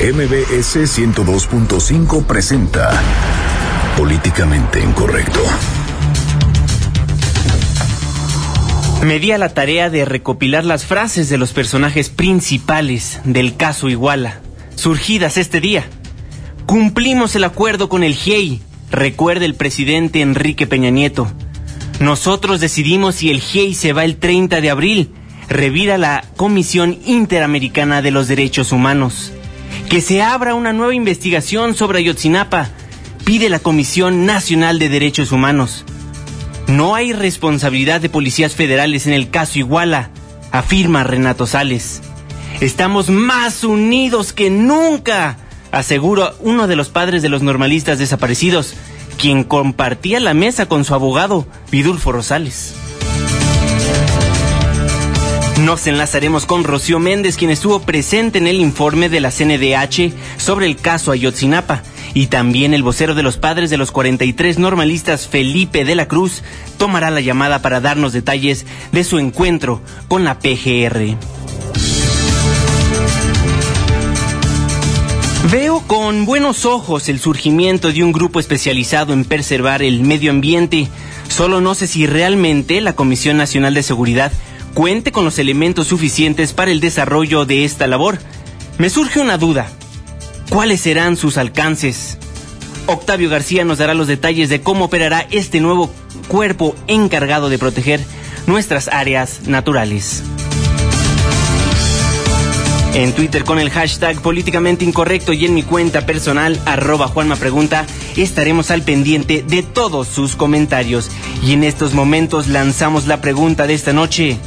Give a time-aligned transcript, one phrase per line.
[0.00, 2.90] MBS 102.5 presenta
[3.98, 5.40] Políticamente Incorrecto.
[9.04, 13.90] Me di a la tarea de recopilar las frases de los personajes principales del caso
[13.90, 14.40] Iguala,
[14.74, 15.84] surgidas este día.
[16.64, 21.30] Cumplimos el acuerdo con el GIEI, recuerda el presidente Enrique Peña Nieto.
[22.00, 25.10] Nosotros decidimos si el GIEI se va el 30 de abril,
[25.50, 29.34] revira la Comisión Interamericana de los Derechos Humanos.
[29.90, 32.68] Que se abra una nueva investigación sobre Ayotzinapa,
[33.24, 35.84] pide la Comisión Nacional de Derechos Humanos.
[36.68, 40.10] No hay responsabilidad de policías federales en el caso Iguala,
[40.52, 42.02] afirma Renato Sales.
[42.60, 45.38] Estamos más unidos que nunca,
[45.72, 48.74] asegura uno de los padres de los normalistas desaparecidos,
[49.18, 52.76] quien compartía la mesa con su abogado, Vidulfo Rosales.
[55.64, 60.64] Nos enlazaremos con Rocío Méndez, quien estuvo presente en el informe de la CNDH sobre
[60.64, 61.82] el caso Ayotzinapa.
[62.14, 66.42] Y también el vocero de los padres de los 43 normalistas, Felipe de la Cruz,
[66.78, 71.16] tomará la llamada para darnos detalles de su encuentro con la PGR.
[75.52, 80.88] Veo con buenos ojos el surgimiento de un grupo especializado en preservar el medio ambiente.
[81.28, 84.32] Solo no sé si realmente la Comisión Nacional de Seguridad
[84.74, 88.18] cuente con los elementos suficientes para el desarrollo de esta labor.
[88.78, 89.70] Me surge una duda.
[90.48, 92.18] ¿Cuáles serán sus alcances?
[92.86, 95.90] Octavio García nos dará los detalles de cómo operará este nuevo
[96.28, 98.00] cuerpo encargado de proteger
[98.46, 100.22] nuestras áreas naturales.
[102.94, 107.86] En Twitter con el hashtag políticamente incorrecto y en mi cuenta personal arroba Juanma Pregunta
[108.16, 111.08] estaremos al pendiente de todos sus comentarios.
[111.44, 114.38] Y en estos momentos lanzamos la pregunta de esta noche.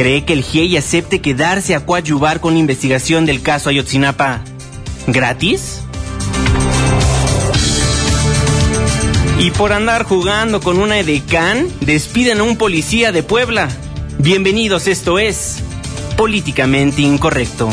[0.00, 4.42] ¿Cree que el GIEI acepte quedarse a coadyuvar con la investigación del caso Ayotzinapa
[5.06, 5.82] gratis?
[9.38, 13.68] Y por andar jugando con una edecán, despiden a un policía de Puebla.
[14.16, 15.56] Bienvenidos, esto es
[16.16, 17.68] Políticamente Incorrecto.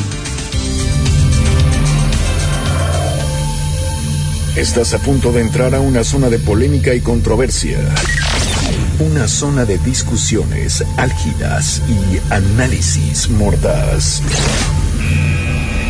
[4.58, 7.80] Estás a punto de entrar a una zona de polémica y controversia.
[9.00, 14.24] Una zona de discusiones álgidas y análisis mordaz.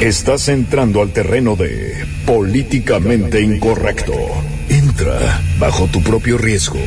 [0.01, 4.13] Estás entrando al terreno de políticamente incorrecto.
[4.67, 6.81] Entra bajo tu propio riesgo.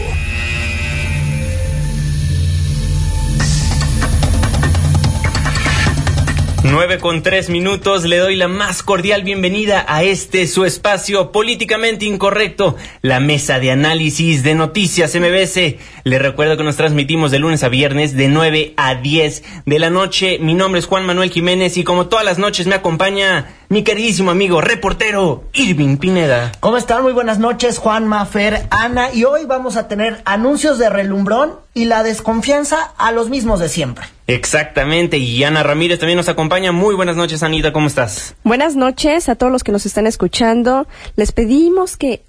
[6.63, 12.05] 9 con 3 minutos, le doy la más cordial bienvenida a este su espacio políticamente
[12.05, 15.77] incorrecto, la mesa de análisis de noticias MBS.
[16.05, 19.89] Le recuerdo que nos transmitimos de lunes a viernes de 9 a 10 de la
[19.89, 20.39] noche.
[20.39, 24.33] Mi nombre es Juan Manuel Jiménez y como todas las noches me acompaña mi queridísimo
[24.33, 26.51] amigo reportero Irving Pineda.
[26.59, 27.05] ¿Cómo están?
[27.05, 29.15] Muy buenas noches, Juan, Mafer, Ana.
[29.15, 33.69] Y hoy vamos a tener anuncios de relumbrón y la desconfianza a los mismos de
[33.69, 34.07] siempre.
[34.27, 36.73] Exactamente, y Ana Ramírez también nos acompaña.
[36.73, 38.35] Muy buenas noches, Anita, ¿cómo estás?
[38.43, 40.89] Buenas noches a todos los que nos están escuchando.
[41.15, 42.25] Les pedimos que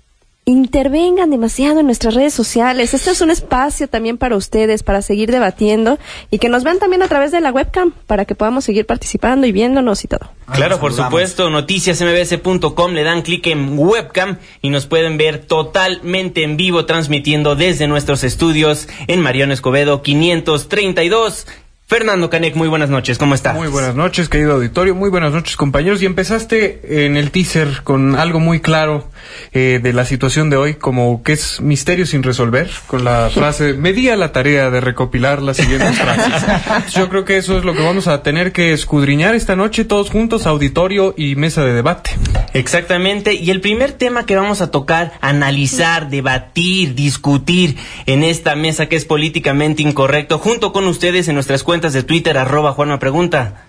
[0.52, 2.94] intervengan demasiado en nuestras redes sociales.
[2.94, 5.98] Este es un espacio también para ustedes, para seguir debatiendo
[6.30, 9.48] y que nos vean también a través de la webcam para que podamos seguir participando
[9.48, 10.32] y viéndonos y todo.
[10.54, 16.58] Claro, por supuesto, noticiasmbs.com, le dan clic en webcam y nos pueden ver totalmente en
[16.58, 21.48] vivo transmitiendo desde nuestros estudios en Mariano Escobedo 532
[21.92, 23.54] Fernando Canek, muy buenas noches, ¿cómo estás?
[23.54, 26.02] Muy buenas noches, querido auditorio, muy buenas noches, compañeros.
[26.02, 29.11] Y empezaste en el teaser con algo muy claro
[29.54, 33.74] eh, de la situación de hoy, como que es misterio sin resolver, con la frase,
[33.74, 36.94] me di a la tarea de recopilar las siguientes frases.
[36.94, 40.10] Yo creo que eso es lo que vamos a tener que escudriñar esta noche todos
[40.10, 42.12] juntos, auditorio y mesa de debate.
[42.54, 48.88] Exactamente, y el primer tema que vamos a tocar, analizar, debatir, discutir en esta mesa
[48.88, 53.66] que es políticamente incorrecto, junto con ustedes en nuestras cuentas de Twitter, arroba Juanma Pregunta.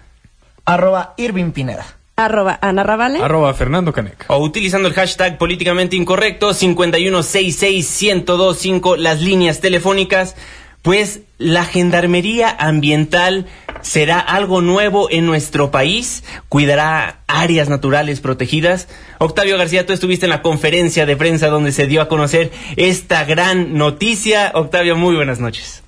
[0.64, 2.01] Arroba Irving Pineda.
[2.16, 3.22] Arroba Ana Ravale.
[3.22, 4.26] Arroba Fernando Caneca.
[4.28, 10.34] O utilizando el hashtag políticamente incorrecto 5166125, las líneas telefónicas.
[10.82, 13.46] Pues la gendarmería ambiental
[13.82, 18.88] será algo nuevo en nuestro país, cuidará áreas naturales protegidas.
[19.18, 23.24] Octavio García, tú estuviste en la conferencia de prensa donde se dio a conocer esta
[23.24, 24.50] gran noticia.
[24.54, 25.81] Octavio, muy buenas noches.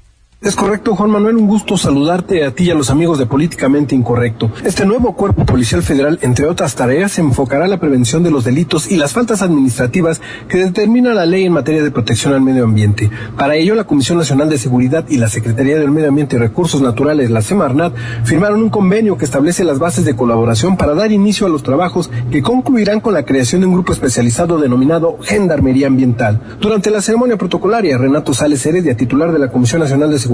[0.45, 3.95] Es correcto, Juan Manuel, un gusto saludarte a ti y a los amigos de Políticamente
[3.95, 4.51] Incorrecto.
[4.63, 8.45] Este nuevo cuerpo policial federal, entre otras tareas, se enfocará en la prevención de los
[8.45, 12.65] delitos y las faltas administrativas que determina la ley en materia de protección al medio
[12.65, 13.11] ambiente.
[13.39, 16.83] Para ello, la Comisión Nacional de Seguridad y la Secretaría del Medio Ambiente y Recursos
[16.83, 17.95] Naturales, la Semarnat,
[18.25, 22.11] firmaron un convenio que establece las bases de colaboración para dar inicio a los trabajos
[22.31, 26.39] que concluirán con la creación de un grupo especializado denominado Gendarmería Ambiental.
[26.61, 30.34] Durante la ceremonia protocolaria, Renato Sales Heredia, titular de la Comisión Nacional de Seguridad,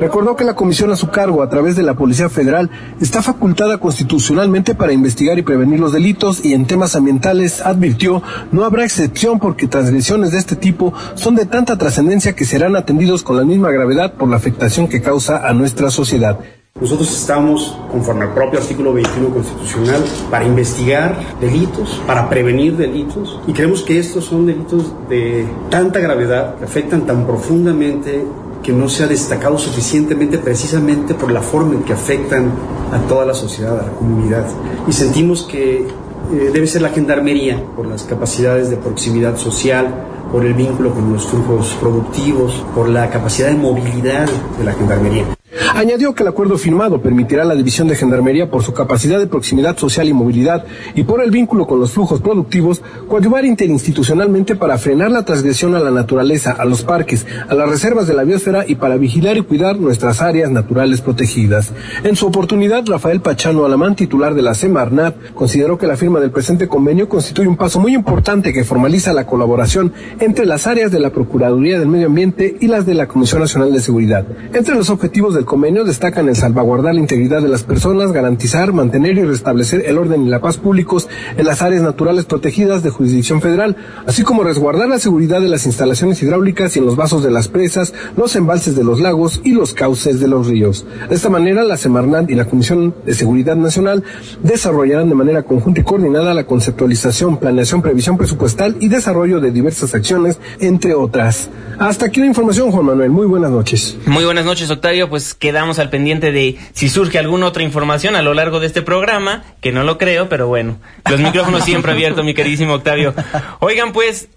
[0.00, 3.78] recordó que la comisión a su cargo a través de la Policía Federal está facultada
[3.78, 8.22] constitucionalmente para investigar y prevenir los delitos y en temas ambientales advirtió
[8.52, 13.22] no habrá excepción porque transgresiones de este tipo son de tanta trascendencia que serán atendidos
[13.22, 16.38] con la misma gravedad por la afectación que causa a nuestra sociedad.
[16.80, 20.00] Nosotros estamos, conforme al propio artículo 21 constitucional,
[20.30, 26.54] para investigar delitos, para prevenir delitos, y creemos que estos son delitos de tanta gravedad,
[26.56, 28.24] que afectan tan profundamente
[28.62, 32.50] que no se ha destacado suficientemente precisamente por la forma en que afectan
[32.92, 34.46] a toda la sociedad, a la comunidad.
[34.86, 35.86] Y sentimos que
[36.32, 41.12] eh, debe ser la gendarmería por las capacidades de proximidad social, por el vínculo con
[41.12, 44.28] los flujos productivos, por la capacidad de movilidad
[44.58, 45.37] de la gendarmería.
[45.74, 49.78] Añadió que el acuerdo firmado permitirá la División de Gendarmería, por su capacidad de proximidad
[49.78, 55.10] social y movilidad y por el vínculo con los flujos productivos, coadyuvar interinstitucionalmente para frenar
[55.10, 58.74] la transgresión a la naturaleza, a los parques, a las reservas de la biosfera y
[58.74, 61.72] para vigilar y cuidar nuestras áreas naturales protegidas.
[62.04, 66.30] En su oportunidad, Rafael Pachano Alamán, titular de la Semarnat, consideró que la firma del
[66.30, 71.00] presente convenio constituye un paso muy importante que formaliza la colaboración entre las áreas de
[71.00, 74.26] la Procuraduría del Medio Ambiente y las de la Comisión Nacional de Seguridad.
[74.52, 79.16] Entre los objetivos del convenio destacan el salvaguardar la integridad de las personas, garantizar, mantener
[79.18, 83.40] y restablecer el orden y la paz públicos en las áreas naturales protegidas de jurisdicción
[83.40, 83.76] federal,
[84.06, 87.46] así como resguardar la seguridad de las instalaciones hidráulicas y en los vasos de las
[87.46, 90.84] presas, los embalses de los lagos y los cauces de los ríos.
[91.08, 94.02] De esta manera, la Semarnat y la Comisión de Seguridad Nacional
[94.42, 99.94] desarrollarán de manera conjunta y coordinada la conceptualización, planeación, previsión presupuestal y desarrollo de diversas
[99.94, 101.48] acciones, entre otras.
[101.78, 103.10] Hasta aquí la información, Juan Manuel.
[103.10, 103.96] Muy buenas noches.
[104.06, 105.08] Muy buenas noches, Octavio.
[105.08, 108.82] Pues quedamos al pendiente de si surge alguna otra información a lo largo de este
[108.82, 110.78] programa, que no lo creo, pero bueno,
[111.08, 113.14] los micrófonos siempre abiertos, mi queridísimo Octavio.
[113.60, 114.28] Oigan, pues,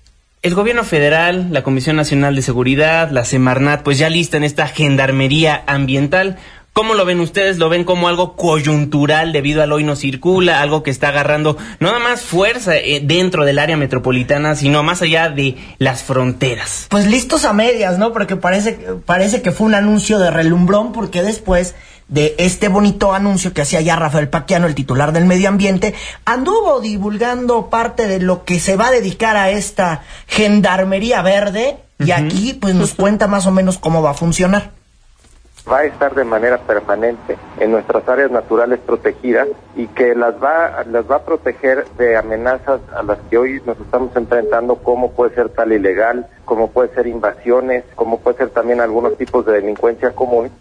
[0.42, 4.68] el gobierno federal, la Comisión Nacional de Seguridad, la Semarnat, pues ya lista en esta
[4.68, 6.38] gendarmería ambiental.
[6.74, 7.58] ¿Cómo lo ven ustedes?
[7.58, 10.62] ¿Lo ven como algo coyuntural debido al hoy no circula?
[10.62, 15.02] Algo que está agarrando no nada más fuerza eh, dentro del área metropolitana, sino más
[15.02, 16.86] allá de las fronteras.
[16.88, 18.14] Pues listos a medias, ¿no?
[18.14, 21.76] Porque parece, parece que fue un anuncio de relumbrón porque después
[22.08, 25.94] de este bonito anuncio que hacía ya Rafael Paquiano, el titular del medio ambiente,
[26.24, 32.12] anduvo divulgando parte de lo que se va a dedicar a esta gendarmería verde y
[32.12, 34.81] aquí pues nos cuenta más o menos cómo va a funcionar
[35.70, 40.84] va a estar de manera permanente en nuestras áreas naturales protegidas y que las va
[40.90, 45.36] las va a proteger de amenazas a las que hoy nos estamos enfrentando como puede
[45.36, 50.12] ser tal ilegal, como puede ser invasiones, como puede ser también algunos tipos de delincuencia
[50.12, 50.52] común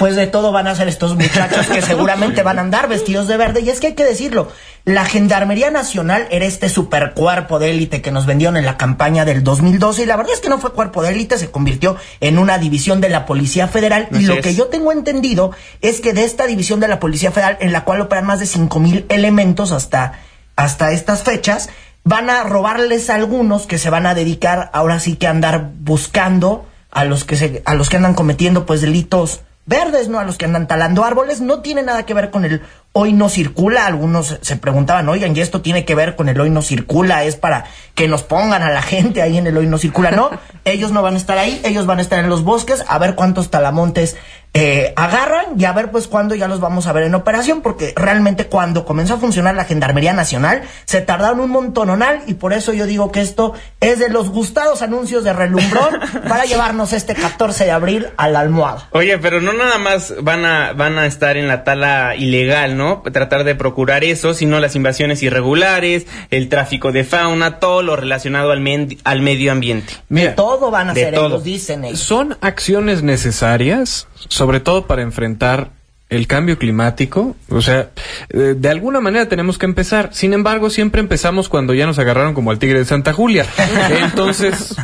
[0.00, 3.36] pues de todo van a ser estos muchachos que seguramente van a andar vestidos de
[3.36, 3.60] verde.
[3.60, 4.48] Y es que hay que decirlo,
[4.94, 9.24] la Gendarmería Nacional era este super cuerpo de élite que nos vendieron en la campaña
[9.24, 12.38] del 2012 y la verdad es que no fue cuerpo de élite, se convirtió en
[12.38, 14.08] una división de la Policía Federal.
[14.12, 17.56] Y lo que yo tengo entendido es que de esta división de la Policía Federal
[17.60, 20.20] en la cual operan más de cinco mil elementos hasta,
[20.56, 21.68] hasta estas fechas,
[22.04, 25.70] van a robarles a algunos que se van a dedicar ahora sí que a andar
[25.78, 30.18] buscando a los que se, a los que andan cometiendo pues delitos verdes, ¿no?
[30.18, 33.28] A los que andan talando árboles, no tiene nada que ver con el hoy no
[33.28, 33.86] circula.
[33.86, 37.24] Algunos se preguntaban, oigan, ¿y esto tiene que ver con el hoy no circula?
[37.24, 40.10] ¿Es para que nos pongan a la gente ahí en el hoy no circula?
[40.10, 40.30] No,
[40.64, 43.14] ellos no van a estar ahí, ellos van a estar en los bosques a ver
[43.14, 44.16] cuántos talamontes
[44.52, 47.92] eh, agarran y a ver pues cuándo ya los vamos a ver en operación, porque
[47.94, 52.72] realmente cuando comenzó a funcionar la Gendarmería Nacional se tardaron un montononal y por eso
[52.72, 57.66] yo digo que esto es de los gustados anuncios de relumbrón para llevarnos este 14
[57.66, 58.88] de abril a la almohada.
[58.90, 62.79] Oye, pero no nada más van a, van a estar en la tala ilegal, ¿no?
[63.12, 68.50] Tratar de procurar eso, sino las invasiones irregulares, el tráfico de fauna, todo lo relacionado
[68.52, 68.60] al,
[69.04, 69.94] al medio ambiente.
[70.08, 72.00] de todo van a ser, ellos dicen ellos.
[72.00, 75.70] Son acciones necesarias sobre todo para enfrentar
[76.08, 77.90] el cambio climático, o sea,
[78.30, 80.10] eh, de alguna manera tenemos que empezar.
[80.12, 83.46] Sin embargo, siempre empezamos cuando ya nos agarraron como al tigre de Santa Julia.
[84.02, 84.74] Entonces,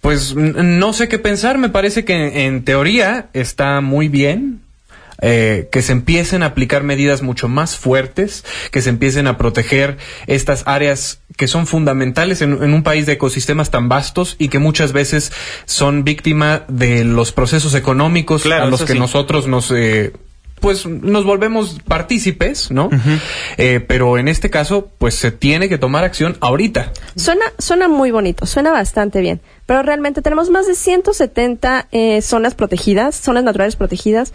[0.00, 1.58] pues no sé qué pensar.
[1.58, 4.62] Me parece que en teoría está muy bien.
[5.22, 9.98] Eh, que se empiecen a aplicar medidas mucho más fuertes, que se empiecen a proteger
[10.26, 14.58] estas áreas que son fundamentales en, en un país de ecosistemas tan vastos y que
[14.58, 15.32] muchas veces
[15.64, 18.98] son víctima de los procesos económicos Claro, a los que sí.
[18.98, 20.12] nosotros nos eh,
[20.60, 22.88] pues nos volvemos partícipes, ¿no?
[23.58, 26.92] Eh, pero en este caso, pues se tiene que tomar acción ahorita.
[27.14, 32.54] Suena, suena muy bonito, suena bastante bien, pero realmente tenemos más de 170 eh, zonas
[32.54, 34.32] protegidas, zonas naturales protegidas.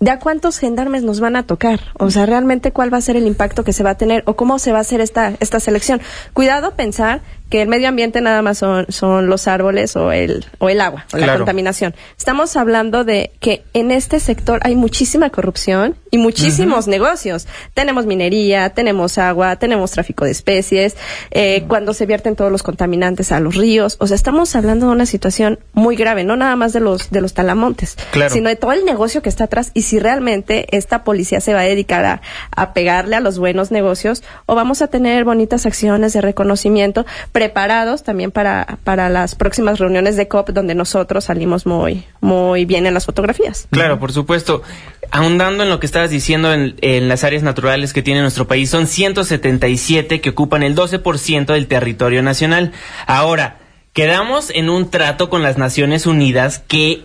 [0.00, 1.80] ¿De a cuántos gendarmes nos van a tocar?
[1.98, 4.34] O sea, realmente cuál va a ser el impacto que se va a tener o
[4.34, 6.00] cómo se va a hacer esta, esta selección.
[6.32, 7.22] Cuidado pensar
[7.54, 11.06] que el medio ambiente nada más son, son los árboles o el, o el agua
[11.12, 11.94] o la contaminación.
[12.18, 17.46] Estamos hablando de que en este sector hay muchísima corrupción y muchísimos negocios.
[17.72, 20.96] Tenemos minería, tenemos agua, tenemos tráfico de especies,
[21.30, 23.98] eh, cuando se vierten todos los contaminantes a los ríos.
[24.00, 27.20] O sea, estamos hablando de una situación muy grave, no nada más de los, de
[27.20, 28.34] los talamontes, Claro.
[28.34, 31.60] sino de todo el negocio que está atrás y si realmente esta policía se va
[31.60, 32.20] a dedicar a,
[32.50, 37.06] a pegarle a los buenos negocios o vamos a tener bonitas acciones de reconocimiento
[37.44, 42.86] preparados también para, para las próximas reuniones de COP donde nosotros salimos muy, muy bien
[42.86, 43.68] en las fotografías.
[43.70, 44.62] Claro, por supuesto.
[45.10, 48.70] Ahondando en lo que estabas diciendo en, en las áreas naturales que tiene nuestro país,
[48.70, 52.72] son 177 que ocupan el 12% del territorio nacional.
[53.06, 53.58] Ahora,
[53.92, 57.04] quedamos en un trato con las Naciones Unidas que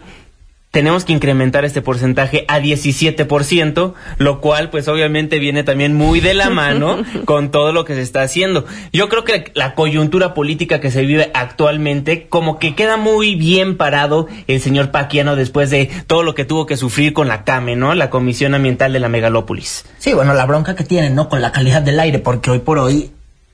[0.71, 6.35] tenemos que incrementar este porcentaje a 17%, lo cual pues obviamente viene también muy de
[6.35, 8.65] la mano con todo lo que se está haciendo.
[8.93, 13.77] Yo creo que la coyuntura política que se vive actualmente como que queda muy bien
[13.77, 17.75] parado el señor Paquiano después de todo lo que tuvo que sufrir con la CAME,
[17.75, 17.95] ¿no?
[17.95, 19.85] La Comisión Ambiental de la Megalópolis.
[19.97, 21.29] Sí, bueno, la bronca que tienen, ¿no?
[21.29, 23.11] Con la calidad del aire, porque hoy por hoy,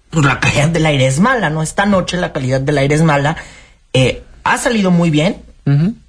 [0.09, 1.63] pues la calidad del aire es mala, ¿no?
[1.63, 3.37] Esta noche la calidad del aire es mala.
[3.93, 5.37] Eh, ha salido muy bien,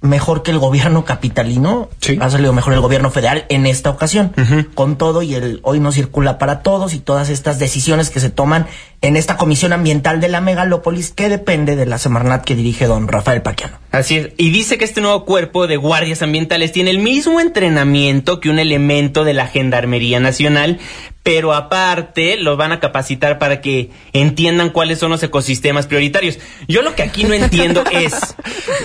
[0.01, 1.89] mejor que el gobierno capitalino.
[1.99, 2.17] Sí.
[2.21, 4.33] Ha salido mejor el gobierno federal en esta ocasión.
[4.75, 8.29] Con todo y el hoy no circula para todos y todas estas decisiones que se
[8.29, 8.67] toman
[9.01, 13.07] en esta comisión ambiental de la megalópolis que depende de la Semarnat que dirige don
[13.07, 13.77] Rafael Paquiano.
[13.91, 14.29] Así es.
[14.37, 18.59] Y dice que este nuevo cuerpo de guardias ambientales tiene el mismo entrenamiento que un
[18.59, 20.79] elemento de la Gendarmería Nacional,
[21.27, 26.39] pero aparte los van a capacitar para que entiendan cuáles son los ecosistemas prioritarios.
[26.69, 28.13] Yo lo que aquí no entiendo es,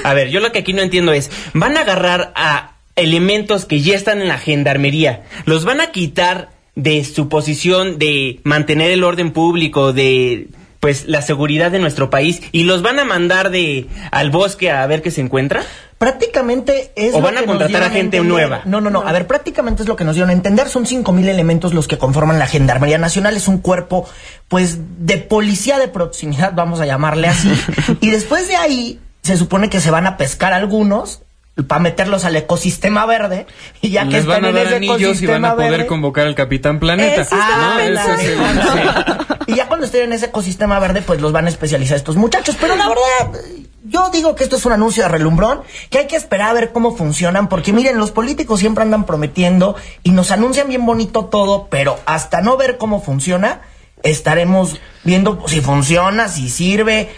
[0.02, 3.80] a ver, yo lo que aquí no entiendo es, van a agarrar a elementos que
[3.80, 9.04] ya están en la Gendarmería, los van a quitar de su posición de mantener el
[9.04, 10.49] orden público, de
[10.80, 14.84] pues la seguridad de nuestro país y los van a mandar de al bosque a
[14.88, 15.62] ver qué se encuentra.
[16.02, 17.14] Prácticamente es.
[17.14, 18.25] ¿O van a que contratar a gente entender.
[18.25, 18.62] nueva?
[18.64, 19.06] No, no, no.
[19.06, 20.68] A ver, prácticamente es lo que nos dieron a entender.
[20.68, 23.37] Son 5.000 elementos los que conforman la Gendarmería Nacional.
[23.37, 24.09] Es un cuerpo,
[24.49, 27.52] pues, de policía de proximidad, vamos a llamarle así.
[28.00, 31.23] y después de ahí, se supone que se van a pescar algunos
[31.66, 33.47] para meterlos al ecosistema verde.
[33.80, 35.71] Y ya que Les van están a en dar ese anillos y van a poder
[35.73, 37.26] verde, convocar al Capitán Planeta.
[37.30, 37.99] Ah, No, el-
[39.47, 42.56] Y ya cuando estén en ese ecosistema verde, pues los van a especializar estos muchachos.
[42.61, 43.40] Pero la verdad,
[43.85, 46.73] yo digo que esto es un anuncio de relumbrón, que hay que esperar a ver
[46.73, 51.66] cómo funcionan, porque miren, los políticos siempre andan prometiendo y nos anuncian bien bonito todo,
[51.68, 53.61] pero hasta no ver cómo funciona,
[54.04, 57.11] estaremos viendo si funciona, si sirve,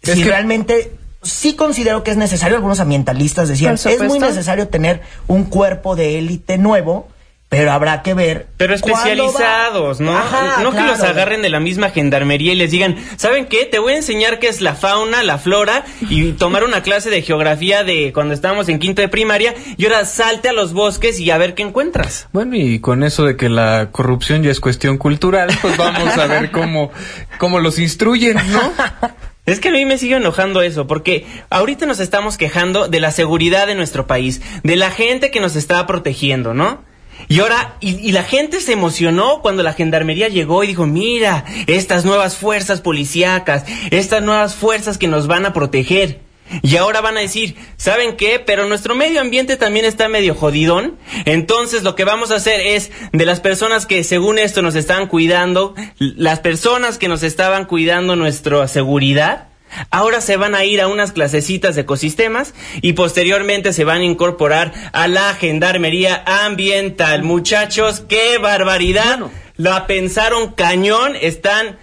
[0.00, 0.92] Es si que- realmente...
[1.22, 6.18] Sí considero que es necesario, algunos ambientalistas decían, es muy necesario tener un cuerpo de
[6.18, 7.08] élite nuevo,
[7.52, 8.46] pero habrá que ver.
[8.56, 10.16] Pero especializados, ¿no?
[10.16, 13.66] Ajá, no que los agarren de la misma gendarmería y les digan, ¿saben qué?
[13.66, 17.20] Te voy a enseñar qué es la fauna, la flora y tomar una clase de
[17.20, 21.30] geografía de cuando estábamos en quinto de primaria y ahora salte a los bosques y
[21.30, 22.26] a ver qué encuentras.
[22.32, 26.26] Bueno, y con eso de que la corrupción ya es cuestión cultural, pues vamos a
[26.26, 26.90] ver cómo,
[27.36, 28.72] cómo los instruyen, ¿no?
[29.44, 33.10] Es que a mí me sigue enojando eso, porque ahorita nos estamos quejando de la
[33.10, 36.84] seguridad de nuestro país, de la gente que nos está protegiendo, ¿no?
[37.28, 41.44] Y ahora, y, y la gente se emocionó cuando la gendarmería llegó y dijo, mira,
[41.66, 46.20] estas nuevas fuerzas policíacas, estas nuevas fuerzas que nos van a proteger.
[46.60, 48.38] Y ahora van a decir, ¿saben qué?
[48.38, 50.98] Pero nuestro medio ambiente también está medio jodidón.
[51.24, 55.06] Entonces lo que vamos a hacer es, de las personas que según esto nos estaban
[55.06, 59.48] cuidando, las personas que nos estaban cuidando nuestra seguridad,
[59.90, 64.04] ahora se van a ir a unas clasecitas de ecosistemas y posteriormente se van a
[64.04, 67.22] incorporar a la gendarmería ambiental.
[67.22, 69.20] Muchachos, qué barbaridad.
[69.56, 71.78] La pensaron cañón, están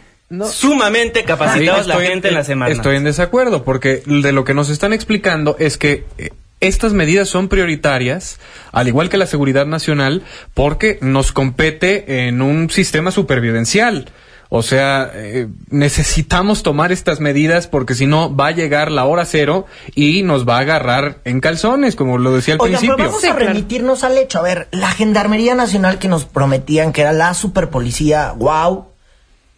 [0.52, 2.72] sumamente capacitados Sí, la gente en la semana.
[2.72, 7.30] Estoy en desacuerdo, porque de lo que nos están explicando es que eh, estas medidas
[7.30, 8.40] son prioritarias,
[8.72, 14.10] al igual que la seguridad nacional, porque nos compete en un sistema supervivencial.
[14.52, 19.24] O sea, eh, necesitamos tomar estas medidas porque si no va a llegar la hora
[19.26, 22.96] cero y nos va a agarrar en calzones, como lo decía al Oigan, principio.
[22.98, 23.48] pero vamos Sí, a claro.
[23.54, 24.40] remitirnos al hecho.
[24.40, 28.88] A ver, la Gendarmería Nacional que nos prometían que era la superpolicía, wow.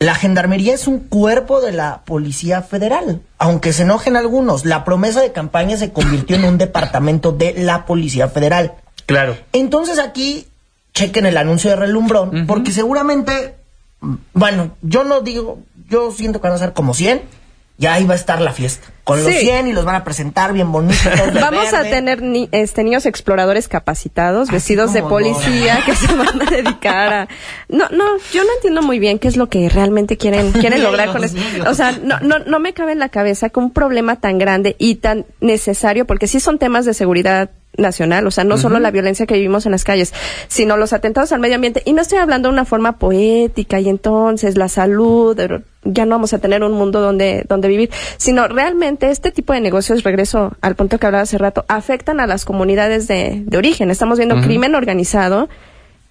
[0.01, 3.21] La Gendarmería es un cuerpo de la Policía Federal.
[3.37, 7.85] Aunque se enojen algunos, la promesa de campaña se convirtió en un departamento de la
[7.85, 8.73] Policía Federal.
[9.05, 9.37] Claro.
[9.53, 10.47] Entonces aquí
[10.95, 13.53] chequen el anuncio de relumbrón, porque seguramente,
[13.99, 17.21] mm, bueno, yo no digo, yo siento que van a ser como 100,
[17.81, 18.87] y ahí va a estar la fiesta.
[19.03, 19.39] Con los Sí.
[19.39, 21.01] 100 y los van a presentar bien bonitos.
[21.41, 26.39] Vamos a tener ni- este, niños exploradores capacitados, Así vestidos de policía, que se van
[26.39, 27.27] a dedicar a...
[27.67, 31.11] No, no, yo no entiendo muy bien qué es lo que realmente quieren, quieren lograr
[31.11, 31.35] con eso.
[31.67, 34.75] O sea, no, no, no me cabe en la cabeza que un problema tan grande
[34.77, 38.91] y tan necesario, porque sí son temas de seguridad nacional, o sea, no solo la
[38.91, 40.13] violencia que vivimos en las calles,
[40.47, 41.81] sino los atentados al medio ambiente.
[41.85, 45.39] Y no estoy hablando de una forma poética y entonces la salud,
[45.83, 49.61] ya no vamos a tener un mundo donde, donde vivir, sino realmente este tipo de
[49.61, 53.89] negocios, regreso al punto que hablaba hace rato, afectan a las comunidades de, de origen.
[53.89, 55.49] Estamos viendo crimen organizado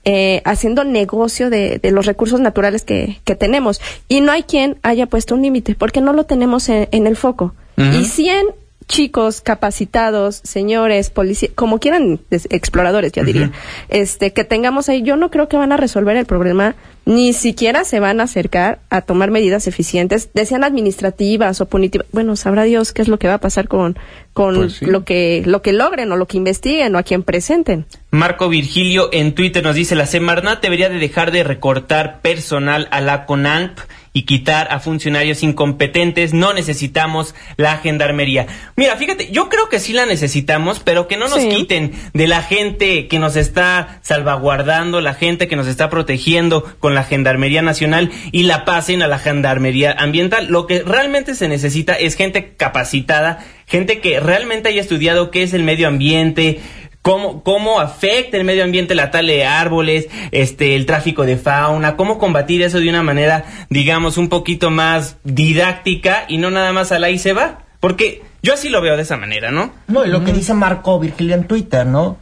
[0.04, 3.80] eh, haciendo negocio de, de los recursos naturales que, que tenemos.
[4.08, 7.16] Y no hay quien haya puesto un límite, porque no lo tenemos en, en el
[7.16, 7.54] foco.
[7.76, 8.48] Y 100
[8.90, 13.52] chicos capacitados, señores, policías, como quieran, exploradores, ya diría,
[13.88, 16.74] este, que tengamos ahí, yo no creo que van a resolver el problema,
[17.06, 22.08] ni siquiera se van a acercar a tomar medidas eficientes, desean administrativas o punitivas.
[22.10, 23.96] Bueno, sabrá Dios qué es lo que va a pasar con,
[24.32, 24.86] con Pues sí.
[24.86, 27.86] lo que, lo que logren o lo que investiguen o a quien presenten.
[28.10, 33.00] Marco Virgilio en Twitter nos dice, la Semarnat debería de dejar de recortar personal a
[33.00, 33.78] la CONANP
[34.12, 36.34] y quitar a funcionarios incompetentes.
[36.34, 38.46] No necesitamos la gendarmería.
[38.76, 41.48] Mira, fíjate, yo creo que sí la necesitamos, pero que no nos Sí.
[41.48, 46.94] quiten de la gente que nos está salvaguardando, la gente que nos está protegiendo con
[46.94, 50.48] la Gendarmería Nacional y la pasen a la Gendarmería Ambiental.
[50.48, 55.54] Lo que realmente se necesita es gente capacitada, gente que realmente haya estudiado qué es
[55.54, 56.60] el medio ambiente,
[57.02, 61.96] cómo, cómo afecta el medio ambiente la tala de árboles, este, el tráfico de fauna,
[61.96, 66.92] cómo combatir eso de una manera, digamos, un poquito más didáctica y no nada más
[66.92, 67.60] a la y se va.
[67.80, 69.72] Porque yo así lo veo de esa manera, ¿no?
[69.88, 72.18] No, y lo que dice Marco Virgilio en Twitter, ¿no?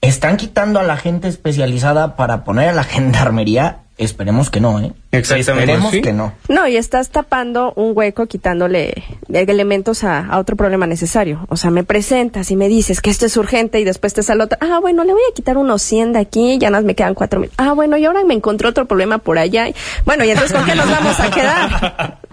[0.00, 3.80] Están quitando a la gente especializada para poner a la gendarmería.
[3.98, 4.92] Esperemos que no, ¿eh?
[5.10, 5.72] Exactamente.
[5.72, 6.02] Esperemos Sí.
[6.02, 6.34] que no.
[6.48, 11.46] No, y estás tapando un hueco quitándole elementos a, a otro problema necesario.
[11.48, 14.42] O sea, me presentas y me dices que esto es urgente y después te sale
[14.44, 14.58] otra.
[14.60, 17.14] Ah, bueno, le voy a quitar unos 100 de aquí, ya nada más me quedan
[17.14, 17.50] cuatro mil.
[17.56, 19.66] Ah, bueno, y ahora me encontré otro problema por allá.
[20.04, 22.18] Bueno, y entonces, ¿con qué nos vamos a quedar?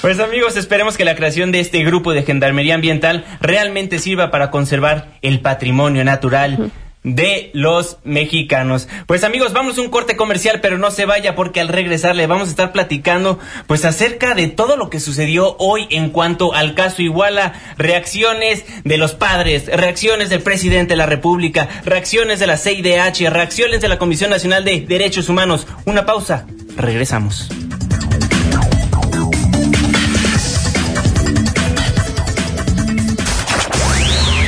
[0.00, 4.50] Pues amigos, esperemos que la creación de este grupo de gendarmería ambiental realmente sirva para
[4.50, 6.70] conservar el patrimonio natural
[7.06, 8.88] de los mexicanos.
[9.06, 12.26] Pues amigos, vamos a un corte comercial, pero no se vaya porque al regresar le
[12.26, 13.38] vamos a estar platicando
[13.68, 18.98] pues acerca de todo lo que sucedió hoy en cuanto al caso Iguala, reacciones de
[18.98, 23.98] los padres, reacciones del presidente de la República, reacciones de la CIDH, reacciones de la
[23.98, 25.68] Comisión Nacional de Derechos Humanos.
[25.84, 27.48] Una pausa, regresamos.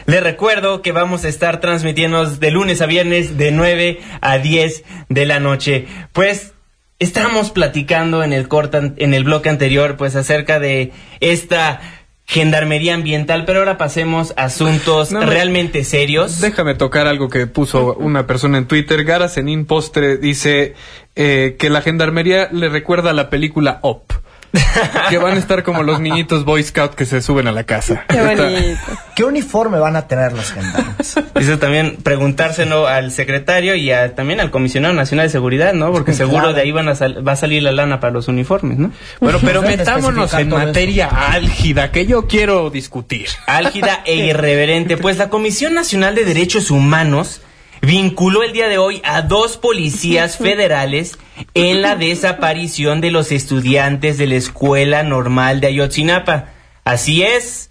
[0.09, 4.83] Les recuerdo que vamos a estar transmitiendo de lunes a viernes de 9 a 10
[5.11, 5.87] de la noche.
[6.14, 6.55] Pues
[6.99, 11.83] estamos platicando en el corta, en el bloque anterior, pues acerca de esta
[12.25, 16.40] gendarmería ambiental, pero ahora pasemos a asuntos No, realmente serios.
[16.40, 19.05] Déjame tocar algo que puso una persona en Twitter.
[19.05, 20.73] Gara Zenin Postre dice
[21.16, 24.11] eh, que la gendarmería le recuerda a la película Op.
[25.11, 28.05] que van a estar como los niñitos Boy Scout que se suben a la casa.
[28.09, 28.81] Qué Está- bonito.
[29.15, 31.15] ¿Qué uniforme van a tener los gendarmes?
[31.35, 35.93] Dice también preguntárselo al secretario y a- también al comisionado nacional de seguridad, ¿no?
[35.93, 38.79] Porque seguro de ahí van a sal- va a salir la lana para los uniformes,
[38.79, 38.91] ¿no?
[39.21, 40.67] Bueno, pero metámonos en todo eso.
[40.69, 43.29] materia álgida que yo quiero discutir.
[43.47, 47.41] Álgida e irreverente, pues la Comisión Nacional de Derechos Humanos
[47.83, 51.19] vinculó el día de hoy a dos policías federales
[51.55, 56.47] en la desaparición de los estudiantes de la Escuela Normal de Ayotzinapa.
[56.85, 57.67] Así es,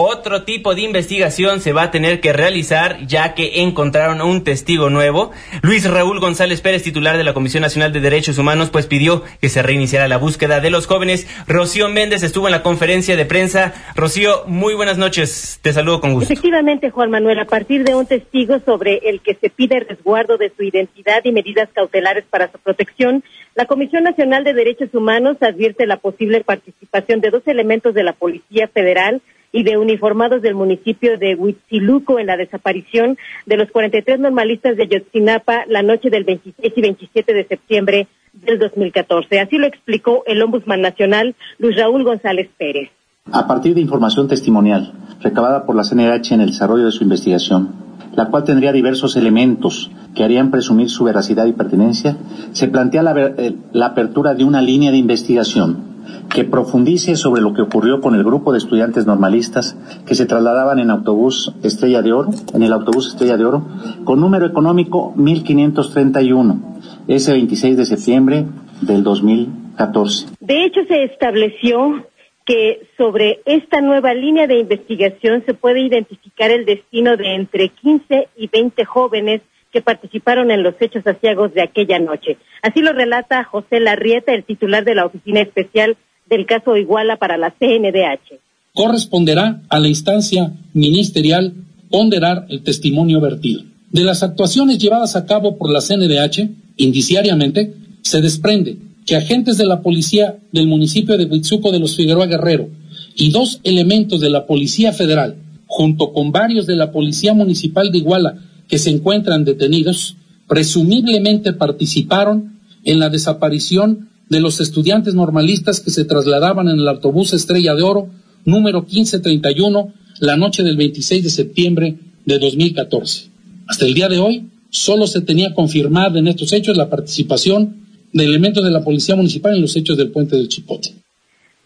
[0.00, 4.90] otro tipo de investigación se va a tener que realizar ya que encontraron un testigo
[4.90, 5.32] nuevo.
[5.60, 9.48] Luis Raúl González Pérez, titular de la Comisión Nacional de Derechos Humanos, pues pidió que
[9.48, 11.26] se reiniciara la búsqueda de los jóvenes.
[11.48, 13.74] Rocío Méndez estuvo en la conferencia de prensa.
[13.96, 15.58] Rocío, muy buenas noches.
[15.62, 16.32] Te saludo con gusto.
[16.32, 20.52] Efectivamente, Juan Manuel, a partir de un testigo sobre el que se pide resguardo de
[20.56, 23.24] su identidad y medidas cautelares para su protección,
[23.56, 28.12] la Comisión Nacional de Derechos Humanos advierte la posible participación de dos elementos de la
[28.12, 34.20] Policía Federal y de uniformados del municipio de Huitziluco en la desaparición de los 43
[34.20, 39.40] normalistas de Yotzinapa la noche del 26 y 27 de septiembre del 2014.
[39.40, 42.90] Así lo explicó el Ombudsman Nacional, Luis Raúl González Pérez.
[43.32, 47.74] A partir de información testimonial recabada por la CNH en el desarrollo de su investigación,
[48.14, 52.16] la cual tendría diversos elementos que harían presumir su veracidad y pertinencia,
[52.52, 55.97] se plantea la, eh, la apertura de una línea de investigación
[56.28, 60.78] que profundice sobre lo que ocurrió con el grupo de estudiantes normalistas que se trasladaban
[60.78, 63.66] en autobús Estrella de Oro, en el autobús Estrella de Oro,
[64.04, 68.46] con número económico 1531, ese 26 de septiembre
[68.80, 70.26] del 2014.
[70.40, 72.04] De hecho, se estableció
[72.44, 78.28] que sobre esta nueva línea de investigación se puede identificar el destino de entre 15
[78.36, 79.42] y 20 jóvenes
[79.80, 82.36] participaron en los hechos asiagos de aquella noche.
[82.62, 85.96] Así lo relata José Larrieta, el titular de la Oficina Especial
[86.28, 88.38] del caso Iguala para la CNDH.
[88.74, 91.54] Corresponderá a la instancia ministerial
[91.90, 93.62] ponderar el testimonio vertido.
[93.90, 99.64] De las actuaciones llevadas a cabo por la CNDH, indiciariamente, se desprende que agentes de
[99.64, 102.68] la policía del municipio de Huitzuco de los Figueroa Guerrero
[103.16, 105.36] y dos elementos de la Policía Federal,
[105.66, 112.58] junto con varios de la Policía Municipal de Iguala que se encuentran detenidos, presumiblemente participaron
[112.84, 117.82] en la desaparición de los estudiantes normalistas que se trasladaban en el autobús Estrella de
[117.82, 118.10] Oro
[118.44, 123.30] número 1531 la noche del 26 de septiembre de 2014.
[123.66, 127.76] Hasta el día de hoy, solo se tenía confirmada en estos hechos la participación
[128.12, 130.94] de elementos de la Policía Municipal en los hechos del puente del Chipote.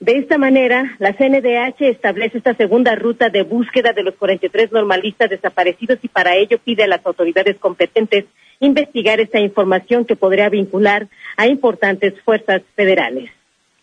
[0.02, 5.30] De esta manera, la CNDH establece esta segunda ruta de búsqueda de los 43 normalistas
[5.30, 8.24] desaparecidos y para ello pide a las autoridades competentes
[8.58, 13.30] investigar esta información que podría vincular a importantes fuerzas federales.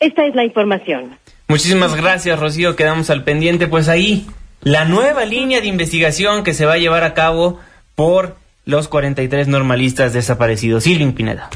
[0.01, 1.17] Esta es la información.
[1.47, 2.75] Muchísimas gracias, Rocío.
[2.75, 3.67] Quedamos al pendiente.
[3.67, 4.27] Pues ahí,
[4.60, 7.62] la nueva línea de investigación que se va a llevar a cabo
[7.95, 10.84] por los 43 normalistas desaparecidos.
[10.84, 11.49] Silvin Pineda.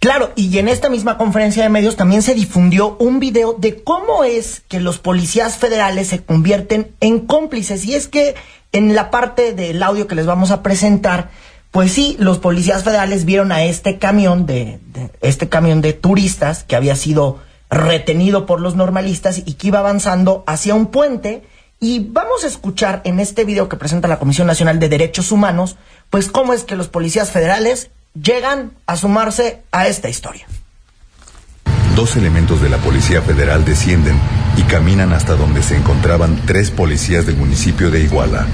[0.00, 4.22] Claro, y en esta misma conferencia de medios también se difundió un video de cómo
[4.22, 7.84] es que los policías federales se convierten en cómplices.
[7.84, 8.36] Y es que
[8.70, 11.30] en la parte del audio que les vamos a presentar,
[11.72, 16.62] pues sí, los policías federales vieron a este camión de, de este camión de turistas
[16.62, 21.42] que había sido retenido por los normalistas y que iba avanzando hacia un puente.
[21.80, 25.76] Y vamos a escuchar en este video que presenta la Comisión Nacional de Derechos Humanos,
[26.08, 30.46] pues cómo es que los policías federales llegan a sumarse a esta historia.
[31.94, 34.16] Dos elementos de la Policía Federal descienden
[34.56, 38.46] y caminan hasta donde se encontraban tres policías del municipio de Iguala.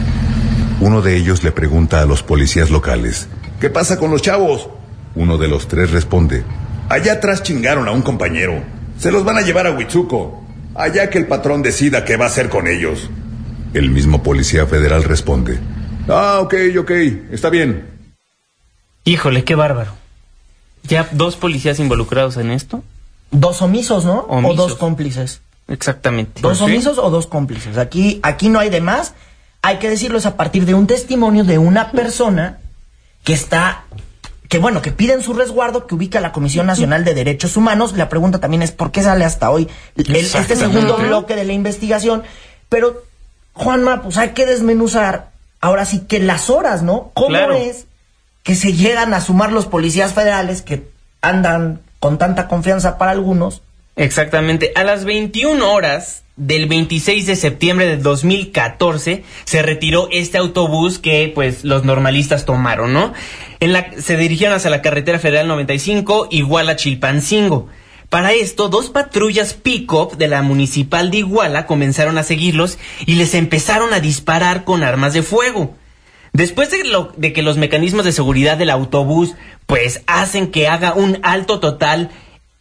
[0.81, 3.29] Uno de ellos le pregunta a los policías locales,
[3.61, 4.69] ¿qué pasa con los chavos?
[5.15, 6.43] Uno de los tres responde,
[6.89, 8.63] allá atrás chingaron a un compañero.
[8.99, 10.43] Se los van a llevar a Huitzuco.
[10.75, 13.09] Allá que el patrón decida qué va a hacer con ellos.
[13.75, 15.59] El mismo policía federal responde,
[16.09, 16.91] ah, ok, ok,
[17.31, 17.94] está bien.
[19.05, 19.93] Híjole, qué bárbaro.
[20.85, 22.83] ¿Ya dos policías involucrados en esto?
[23.31, 24.21] Dos omisos, ¿no?
[24.21, 24.59] Omisos.
[24.59, 25.41] O dos cómplices.
[25.69, 26.41] Exactamente.
[26.43, 26.65] Dos sí.
[26.65, 27.79] omisos o dos cómplices.
[27.79, 29.15] Aquí, aquí no hay de más.
[29.63, 32.59] Hay que decirlo es a partir de un testimonio de una persona
[33.25, 33.85] que está,
[34.49, 37.95] que bueno, que piden su resguardo, que ubica la Comisión Nacional de Derechos Humanos.
[37.97, 41.55] La pregunta también es por qué sale hasta hoy el- este segundo bloque de la
[41.55, 42.23] investigación.
[42.69, 43.03] Pero,
[43.55, 45.31] Juanma, pues hay que desmenuzar
[45.63, 47.11] ahora sí que las horas, ¿no?
[47.15, 47.55] ¿Cómo Claro.
[47.55, 47.87] es
[48.45, 50.87] que se llegan a sumar los policías federales que
[51.21, 53.63] andan con tanta confianza para algunos?
[53.97, 54.73] Exactamente.
[54.77, 61.33] A las 21 horas del 26 de septiembre de 2014 se retiró este autobús que
[61.35, 63.15] pues los normalistas tomaron, ¿no?
[63.61, 67.69] En la, se dirigieron hacia la carretera federal 95 Iguala Chilpancingo.
[68.11, 73.35] Para esto, dos patrullas pick-up de la municipal de Iguala comenzaron a seguirlos y les
[73.35, 75.75] empezaron a disparar con armas de fuego.
[76.35, 79.35] Después de, lo- de que los mecanismos de seguridad del autobús
[79.67, 82.11] pues hacen que haga un alto total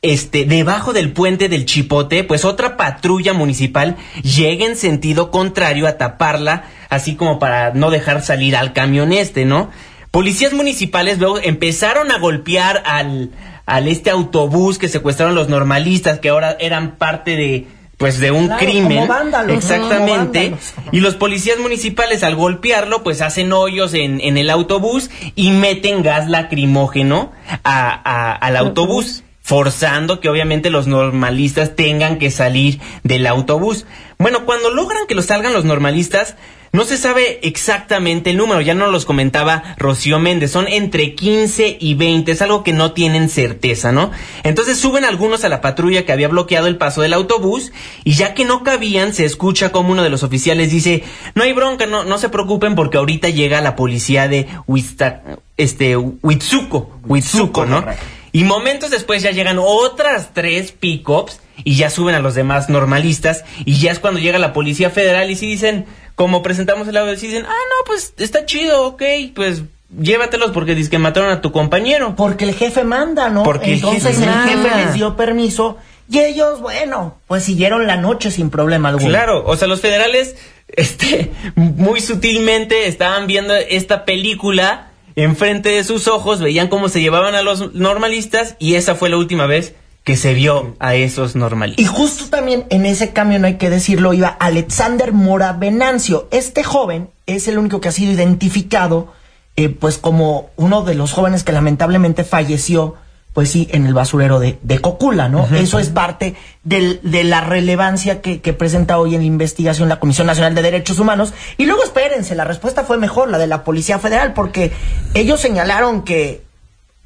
[0.03, 5.97] este debajo del puente del Chipote, pues otra patrulla municipal llega en sentido contrario a
[5.97, 9.71] taparla, así como para no dejar salir al camión este, ¿no?
[10.11, 13.31] Policías municipales luego empezaron a golpear al,
[13.65, 18.47] al este autobús que secuestraron los normalistas, que ahora eran parte de, pues de un
[18.47, 19.07] Claro, crimen.
[19.07, 20.55] vándalos, Exactamente.
[20.91, 26.01] Y los policías municipales al golpearlo, pues hacen hoyos en, en el autobús y meten
[26.03, 27.31] gas lacrimógeno
[27.63, 33.85] a- a- al autobús, forzando que obviamente los normalistas tengan que salir del autobús.
[34.17, 36.35] Bueno, cuando logran que lo salgan los normalistas,
[36.73, 41.77] no se sabe exactamente el número, ya no los comentaba Rocío Méndez, son entre 15
[41.79, 44.11] y 20, es algo que no tienen certeza, ¿no?
[44.43, 47.71] Entonces suben algunos a la patrulla que había bloqueado el paso del autobús
[48.03, 51.03] y ya que no cabían, se escucha como uno de los oficiales dice,
[51.35, 55.21] no hay bronca, no, no se preocupen porque ahorita llega la policía de Huizta-
[55.57, 57.85] este, Huitzuco, Huitzuco, ¿no?
[58.31, 63.43] Y momentos después ya llegan otras tres pickups y ya suben a los demás normalistas
[63.65, 65.85] y ya es cuando llega la policía federal y sí dicen,
[66.15, 69.03] como presentamos el audio, sí dicen, ah, no, pues está chido, ok,
[69.35, 69.63] pues
[69.99, 72.15] llévatelos porque dice que mataron a tu compañero.
[72.15, 73.43] Porque el jefe manda, ¿no?
[73.43, 75.77] Porque el Entonces jefe el jefe les dio permiso
[76.09, 79.09] y ellos, bueno, pues siguieron la noche sin problema alguno.
[79.09, 80.35] Claro, o sea, los federales,
[80.67, 87.35] este, muy sutilmente estaban viendo esta película enfrente de sus ojos, veían cómo se llevaban
[87.35, 91.37] a los normalistas y esa fue la última vez que se vio a esos Y
[91.39, 91.87] normalistas.
[91.89, 96.27] justo también en ese camión, hay que decirlo, iba Alexander Mora Venancio.
[96.31, 99.13] Este joven es el único que ha sido identificado,
[99.55, 102.95] eh, pues como uno de los jóvenes que lamentablemente falleció,
[103.33, 105.47] pues sí, en el basurero de, de Cocula, ¿no?
[105.55, 109.99] Eso es parte del- de la relevancia que, que presenta hoy en la investigación la
[109.99, 111.33] Comisión Nacional de Derechos Humanos.
[111.57, 114.71] Y luego espérense, la respuesta fue mejor, la de la Policía Federal, porque
[115.13, 116.43] ellos señalaron que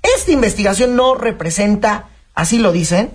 [0.01, 2.07] esta investigación no representa,
[2.37, 3.11] así lo dicen,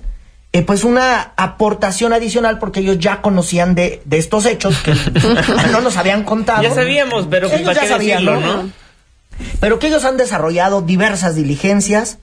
[0.53, 4.95] eh, pues una aportación adicional porque ellos ya conocían de, de estos hechos que
[5.73, 6.63] no nos habían contado.
[6.63, 8.63] Ya sabíamos, pero Ellos ¿para ya qué sabían, decirlo, ¿no?
[8.65, 8.71] no?
[9.61, 12.19] Pero que ellos han desarrollado diversas diligencias,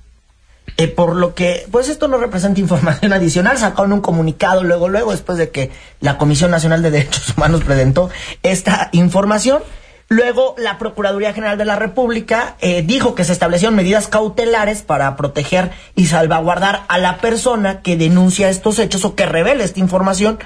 [0.77, 3.57] eh, por lo que, pues esto no representa información adicional.
[3.57, 8.09] Sacaron un comunicado luego, luego, después de que la Comisión Nacional de Derechos Humanos presentó
[8.43, 9.63] esta información.
[10.11, 15.15] Luego, la Procuraduría General de la República eh, dijo que se establecieron medidas cautelares para
[15.15, 20.39] proteger y salvaguardar a la persona que denuncia estos hechos o que revele esta información.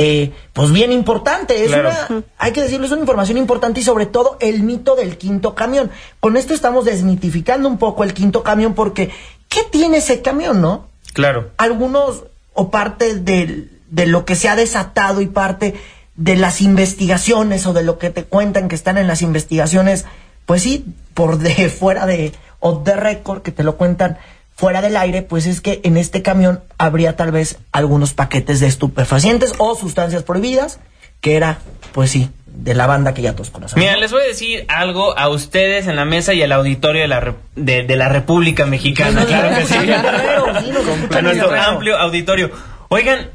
[0.00, 1.90] eh, pues bien importante, es Claro.
[2.10, 5.56] una, hay que decirlo, es una información importante y sobre todo el mito del quinto
[5.56, 5.90] camión.
[6.20, 9.10] Con esto estamos desmitificando un poco el quinto camión porque
[9.48, 10.86] ¿qué tiene ese camión, no?
[11.14, 11.50] Claro.
[11.56, 12.22] Algunos
[12.54, 15.74] o parte de lo que se ha desatado y parte
[16.18, 20.04] de las investigaciones o de lo que te cuentan que están en las investigaciones,
[20.46, 24.18] pues sí, por de fuera de o de récord que te lo cuentan
[24.54, 28.66] fuera del aire, pues es que en este camión habría tal vez algunos paquetes de
[28.66, 30.80] estupefacientes o sustancias prohibidas,
[31.20, 31.58] que era,
[31.92, 33.84] pues sí, de la banda que ya todos conocemos.
[33.84, 37.06] Mira, les voy a decir algo a ustedes en la mesa y al auditorio de
[37.08, 39.24] la, Re- de, de la República Mexicana.
[39.26, 39.76] Claro que sí.
[41.16, 42.50] A nuestro amplio auditorio.
[42.88, 43.30] Oigan,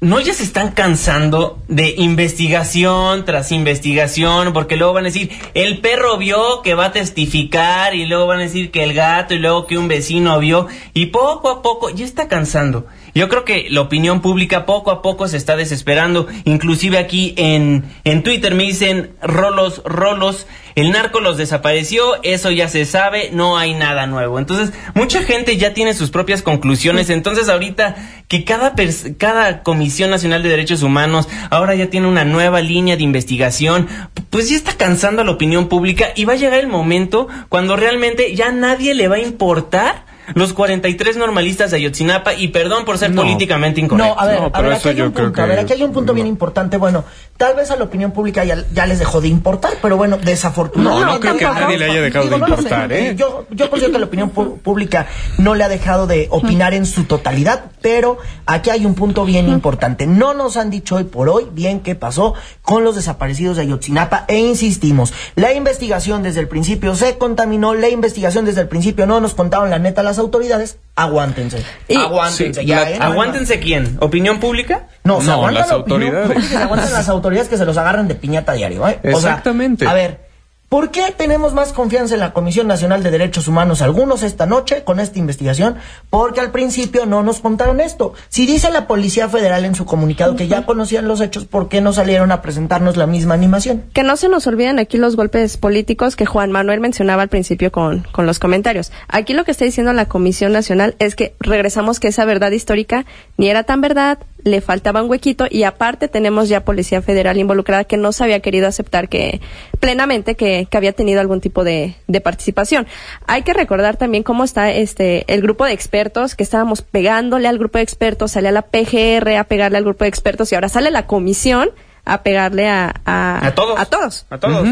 [0.00, 4.52] ¿no ya se están cansando de investigación tras investigación?
[4.52, 8.40] Porque luego van a decir, el perro vio que va a testificar y luego van
[8.40, 11.90] a decir que el gato y luego que un vecino vio y poco a poco
[11.90, 12.86] ya está cansando.
[13.14, 16.26] Yo creo que la opinión pública poco a poco se está desesperando.
[16.44, 22.68] Inclusive aquí en, en Twitter me dicen, rolos, rolos, el narco los desapareció, eso ya
[22.68, 24.38] se sabe, no hay nada nuevo.
[24.38, 27.10] Entonces, mucha gente ya tiene sus propias conclusiones.
[27.10, 27.96] Entonces, ahorita
[28.28, 32.96] que cada, pers- cada Comisión Nacional de Derechos Humanos ahora ya tiene una nueva línea
[32.96, 33.86] de investigación,
[34.30, 37.76] pues ya está cansando a la opinión pública y va a llegar el momento cuando
[37.76, 42.96] realmente ya nadie le va a importar los 43 normalistas de Ayotzinapa y perdón por
[42.96, 43.20] ser No.
[43.20, 44.14] políticamente incorrecto.
[44.14, 45.72] No, a ver, No, a pero ver, eso aquí hay un punto, a ver, aquí
[45.74, 46.78] hay un punto bien importante.
[46.78, 47.04] Bueno,
[47.36, 50.63] tal vez a la opinión pública ya, ya les dejó de importar, pero bueno, desafortunadamente.
[50.74, 52.62] No, no creo que a nadie le haya dejado de no lo sé.
[52.62, 53.14] importar, ¿eh?
[53.16, 55.06] Yo, yo considero que la opinión pública
[55.38, 59.48] no le ha dejado de opinar en su totalidad, pero aquí hay un punto bien
[59.48, 60.06] importante.
[60.06, 64.24] No nos han dicho hoy por hoy bien qué pasó con los desaparecidos de Ayotzinapa
[64.28, 69.20] e insistimos, la investigación desde el principio se contaminó, la investigación desde el principio no
[69.20, 71.62] nos contaron la neta las autoridades, aguántense.
[71.88, 72.98] Y- aguántense Sí, ya, la- ¿eh?
[72.98, 73.04] No.
[73.06, 74.88] Aguántense quién, opinión pública.
[75.04, 76.26] No, se No, aguantan las la autoridades.
[76.28, 78.98] pública se aguantan las autoridades que se los agarran de piñata diario, ¿eh?
[79.02, 79.86] O sea, Exactamente.
[79.86, 80.23] a ver,
[80.68, 84.84] ¿por qué tenemos más confianza en la Comisión Nacional de Derechos Humanos algunos esta noche
[84.84, 85.76] con esta investigación?
[86.10, 88.14] Porque al principio no nos contaron esto.
[88.28, 91.80] Si dice la Policía Federal en su comunicado que ya conocían los hechos, ¿por qué
[91.80, 93.84] no salieron a presentarnos la misma animación?
[93.92, 97.70] Que no se nos olviden aquí los golpes políticos que Juan Manuel mencionaba al principio
[97.70, 98.92] con, con los comentarios.
[99.08, 103.04] Aquí lo que está diciendo la Comisión Nacional es que regresamos que esa verdad histórica
[103.36, 107.84] ni era tan verdad, le faltaba un huequito y aparte tenemos ya Policía Federal involucrada
[107.84, 109.40] que no se había querido aceptar que
[109.80, 112.86] plenamente que, que había tenido algún tipo de, de, participación.
[113.26, 117.58] Hay que recordar también cómo está este el grupo de expertos que estábamos pegándole al
[117.58, 120.68] grupo de expertos, sale a la PGR a pegarle al grupo de expertos y ahora
[120.68, 121.70] sale la comisión
[122.04, 123.80] a pegarle a, a, a todos.
[123.80, 124.26] A todos.
[124.28, 124.68] A todos.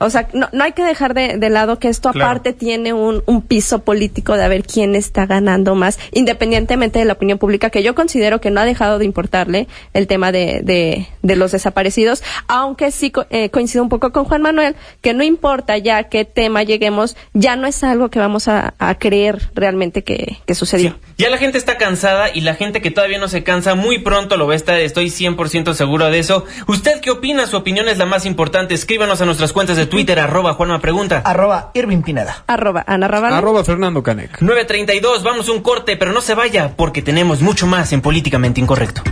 [0.00, 2.26] O sea, no, no hay que dejar de, de lado que esto Claro.
[2.26, 7.04] aparte tiene un, un piso político de a ver quién está ganando más, independientemente de
[7.04, 10.60] la opinión pública, que yo considero que no ha dejado de importarle el tema de,
[10.62, 15.22] de, de los desaparecidos, aunque sí eh, coincido un poco con Juan Manuel, que no
[15.22, 20.02] importa ya qué tema lleguemos, ya no es algo que vamos a, a creer realmente
[20.02, 20.96] que, que sucedió.
[21.18, 24.36] Ya la gente está cansada y la gente que todavía no se cansa muy pronto
[24.36, 26.44] lo va a estar, estoy 100% seguro de eso.
[26.66, 27.46] ¿Usted qué opina?
[27.46, 28.74] Su opinión es la más importante.
[28.74, 31.20] Escríbanos a nuestras cuentas de Twitter, arroba Juanma Pregunta.
[31.24, 32.44] Arroba Irving Pineda.
[32.46, 33.34] Arroba Ana Raval.
[33.34, 34.40] Arroba Fernando Canek.
[34.40, 39.02] 932, vamos un corte, pero no se vaya porque tenemos mucho más en Políticamente Incorrecto.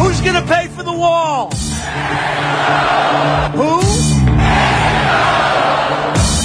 [0.00, 1.50] Who's gonna pay for the wall?
[3.54, 3.80] Who?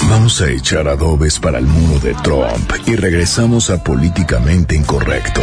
[0.10, 5.42] Vamos a echar adobes para el muro de Trump y regresamos a Políticamente Incorrecto.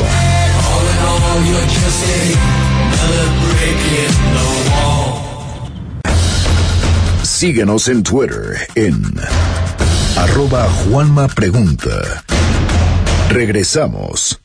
[7.22, 9.02] Síguenos en Twitter en
[10.16, 12.22] arroba Juanma Pregunta.
[13.30, 14.39] Regresamos.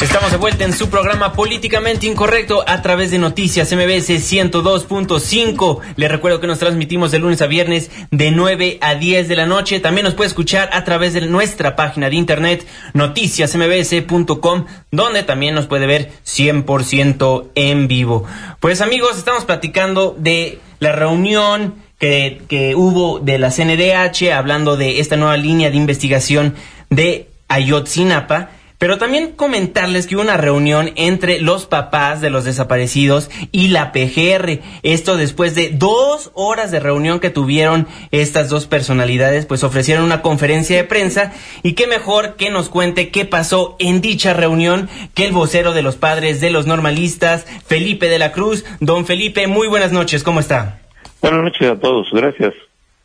[0.00, 5.80] Estamos de vuelta en su programa Políticamente Incorrecto a través de Noticias MBS 102.5.
[5.96, 9.46] Les recuerdo que nos transmitimos de lunes a viernes de 9 a 10 de la
[9.46, 9.80] noche.
[9.80, 15.66] También nos puede escuchar a través de nuestra página de internet noticiasmbs.com, donde también nos
[15.66, 18.24] puede ver 100% en vivo.
[18.60, 25.00] Pues amigos, estamos platicando de la reunión que, que hubo de la CNDH, hablando de
[25.00, 26.54] esta nueva línea de investigación
[26.90, 28.50] de Ayotzinapa.
[28.78, 33.92] Pero también comentarles que hubo una reunión entre los papás de los desaparecidos y la
[33.92, 34.60] PGR.
[34.82, 40.20] Esto después de dos horas de reunión que tuvieron estas dos personalidades, pues ofrecieron una
[40.20, 45.24] conferencia de prensa y qué mejor que nos cuente qué pasó en dicha reunión que
[45.24, 48.64] el vocero de los padres de los normalistas, Felipe de la Cruz.
[48.80, 50.80] Don Felipe, muy buenas noches, ¿cómo está?
[51.22, 52.52] Buenas noches a todos, gracias.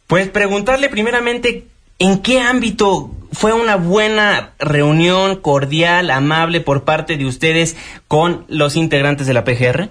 [0.07, 1.70] Pues preguntarle primeramente
[2.01, 8.75] en qué ámbito fue una buena reunión cordial, amable por parte de ustedes con los
[8.75, 9.89] integrantes de la PGR.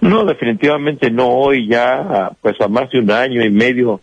[0.00, 1.28] No, definitivamente no.
[1.28, 4.00] Hoy ya, pues a más de un año y medio,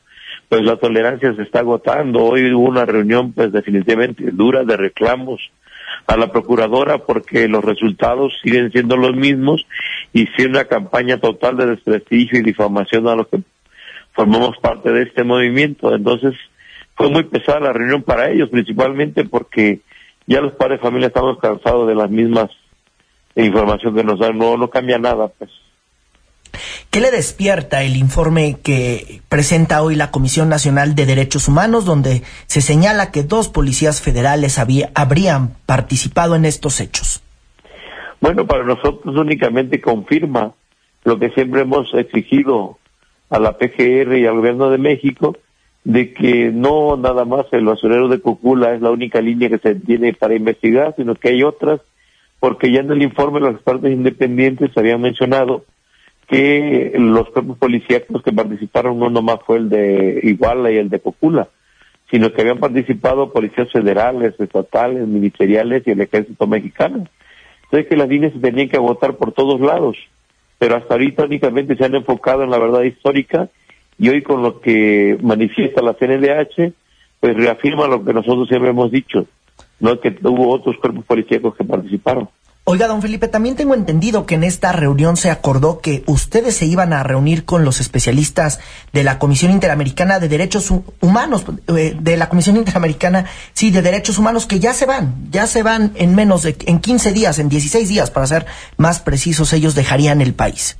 [0.49, 2.23] pues la tolerancia se está agotando.
[2.23, 5.41] Hoy hubo una reunión, pues definitivamente dura de reclamos
[6.05, 9.65] a la procuradora porque los resultados siguen siendo los mismos
[10.13, 13.39] y sí una campaña total de desprestigio y difamación a los que
[14.11, 15.95] formamos parte de este movimiento.
[15.95, 16.35] Entonces,
[16.99, 19.79] fue muy pesada la reunión para ellos, principalmente porque
[20.27, 22.49] ya los padres de familia estamos cansados de las mismas
[23.37, 25.49] información que nos dan, no, no cambia nada, pues.
[26.89, 32.23] ¿Qué le despierta el informe que presenta hoy la Comisión Nacional de Derechos Humanos, donde
[32.47, 37.21] se señala que dos policías federales había- habrían participado en estos hechos?
[38.19, 40.51] Bueno, para nosotros únicamente confirma
[41.05, 42.77] lo que siempre hemos exigido
[43.29, 45.37] a la PGR y al gobierno de México,
[45.83, 49.75] de que no nada más el basurero de Cocula es la única línea que se
[49.75, 51.81] tiene para investigar, sino que hay otras,
[52.39, 55.63] porque ya en el informe los expertos independientes habían mencionado
[56.27, 60.99] que los cuerpos policíacos que participaron no nomás fue el de Iguala y el de
[60.99, 61.47] Cocula,
[62.11, 67.07] sino que habían participado policías federales, estatales, ministeriales y el ejército mexicano.
[67.63, 69.97] Entonces que las líneas se tenían que agotar por todos lados,
[70.59, 73.49] pero hasta ahorita únicamente se han enfocado en la verdad histórica
[73.99, 76.73] y hoy con lo que manifiesta la CNDH,
[77.19, 79.25] pues reafirma lo que nosotros siempre hemos dicho,
[79.79, 82.29] no que hubo otros cuerpos policíacos que participaron.
[82.65, 86.67] Oiga, don Felipe, también tengo entendido que en esta reunión se acordó que ustedes se
[86.67, 88.59] iban a reunir con los especialistas
[88.93, 93.81] de la Comisión Interamericana de Derechos Hu- Humanos, eh, de la Comisión Interamericana, sí, de
[93.81, 97.39] Derechos Humanos, que ya se van, ya se van en menos de, en 15 días,
[97.39, 98.45] en 16 días, para ser
[98.77, 100.77] más precisos, ellos dejarían el país.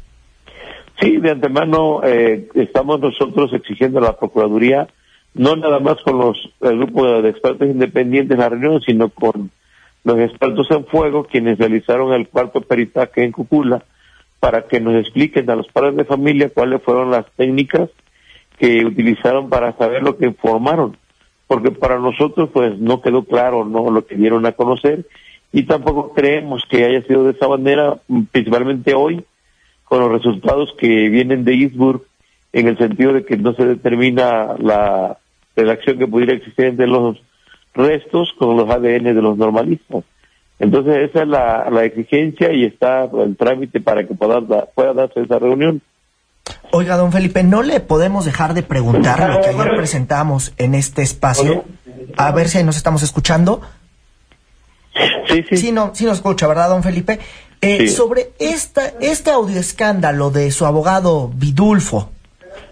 [0.99, 4.87] Sí, de antemano eh, estamos nosotros exigiendo a la Procuraduría,
[5.33, 9.49] no nada más con los el grupo de expertos independientes en la reunión, sino con
[10.03, 13.83] los expertos en fuego, quienes realizaron el cuarto peritaje en Cucula,
[14.39, 17.89] para que nos expliquen a los padres de familia cuáles fueron las técnicas
[18.57, 20.97] que utilizaron para saber lo que informaron.
[21.47, 25.05] Porque para nosotros, pues, no quedó claro no lo que dieron a conocer
[25.51, 27.99] y tampoco creemos que haya sido de esa manera,
[28.31, 29.23] principalmente hoy,
[29.89, 32.03] con los resultados que vienen de Eastburg,
[32.53, 35.17] en el sentido de que no se determina la
[35.55, 37.17] relación que pudiera existir entre los
[37.73, 40.03] restos con los ADN de los normalistas.
[40.59, 45.21] Entonces esa es la, la exigencia y está el trámite para que pueda, pueda darse
[45.21, 45.81] esa reunión.
[46.71, 51.01] Oiga, don Felipe, no le podemos dejar de preguntar lo que ayer presentamos en este
[51.01, 51.65] espacio.
[52.17, 53.61] A ver si ahí nos estamos escuchando.
[55.27, 55.57] Sí, sí.
[55.57, 57.19] Sí, no, sí nos escucha, ¿verdad, don Felipe?
[57.61, 57.87] Eh, Sí.
[57.89, 62.09] Sobre esta, este audioescándalo de su abogado Vidulfo,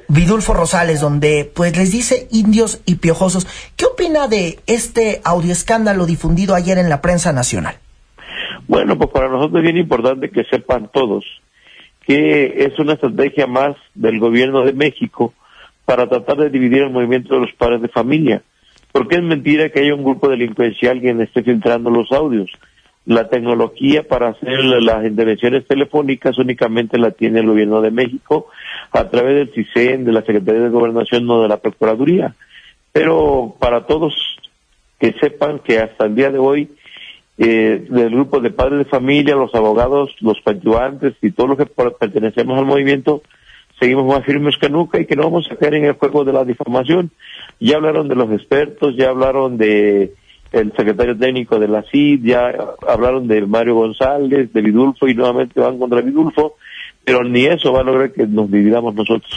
[0.07, 6.55] Vidulfo Rosales, donde pues les dice indios y piojosos, ¿qué opina de este audioescándalo difundido
[6.55, 7.75] ayer en la prensa nacional?
[8.67, 11.25] Bueno, pues para nosotros es bien importante que sepan todos
[12.07, 15.33] que es una estrategia más del gobierno de México
[15.83, 18.41] para tratar de dividir el movimiento de los padres de familia.
[18.93, 22.49] Porque es mentira que haya un grupo delincuencial quien esté filtrando los audios.
[23.07, 28.47] La tecnología para hacer las intervenciones telefónicas únicamente la tiene el gobierno de México
[28.91, 32.35] a través del CISEN, de la Secretaría de Gobernación, no de la Procuraduría.
[32.91, 34.13] Pero para todos
[34.99, 36.69] que sepan que hasta el día de hoy
[37.37, 41.65] eh, del grupo de padres de familia, los abogados, los coadyuvantes y todos los que
[41.65, 43.21] pertenecemos al movimiento,
[43.79, 46.33] seguimos más firmes que nunca y que no vamos a caer en el juego de
[46.33, 47.11] la difamación.
[47.61, 50.13] Ya hablaron de los expertos, ya hablaron de
[50.51, 52.53] el secretario técnico de la CID, ya
[52.87, 56.55] hablaron de Mario González, de Vidulfo y nuevamente van contra Vidulfo,
[57.03, 59.31] pero ni eso va a lograr que nos dividamos nosotros.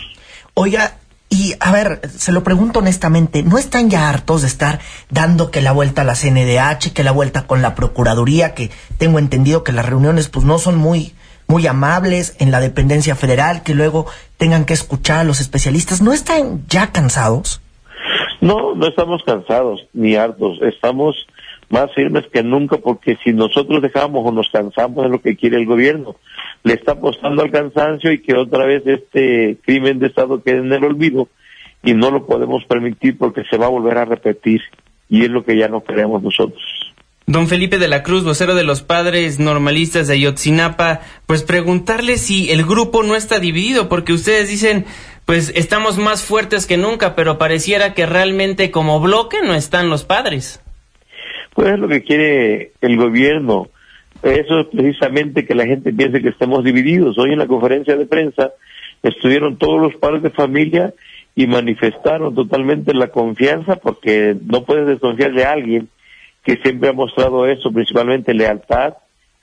[0.55, 0.97] Oiga,
[1.29, 4.81] y a ver, se lo pregunto honestamente, ¿no están ya hartos de estar
[5.11, 9.19] dando que la vuelta a la CNDH, que la vuelta con la Procuraduría, que tengo
[9.21, 11.15] entendido que las reuniones pues no son muy
[11.47, 14.07] muy amables en la dependencia federal, que luego
[14.37, 17.61] tengan que escuchar a los especialistas, ¿no están ya cansados?
[18.41, 21.27] No, no estamos cansados ni hartos, estamos
[21.69, 25.57] más firmes que nunca porque si nosotros dejamos o nos cansamos de lo que quiere
[25.57, 26.17] el gobierno,
[26.65, 30.73] le está apostando al cansancio y que otra vez este crimen de Estado quede en
[30.73, 31.29] el olvido
[31.83, 34.63] y no lo podemos permitir porque se va a volver a repetir
[35.09, 36.63] y es lo que ya no queremos nosotros.
[37.27, 42.51] Don Felipe de la Cruz, vocero de los padres normalistas de Ayotzinapa, pues preguntarle si
[42.51, 44.85] el grupo no está dividido, porque ustedes dicen,
[45.31, 50.05] pues estamos más fuertes que nunca, pero pareciera que realmente como bloque no están los
[50.05, 50.61] padres.
[51.55, 53.69] Pues es lo que quiere el gobierno.
[54.25, 57.17] Eso es precisamente que la gente piense que estemos divididos.
[57.17, 58.51] Hoy en la conferencia de prensa
[59.05, 60.95] estuvieron todos los padres de familia
[61.37, 65.89] y manifestaron totalmente la confianza porque no puedes desconfiar de alguien
[66.43, 68.95] que siempre ha mostrado eso, principalmente lealtad,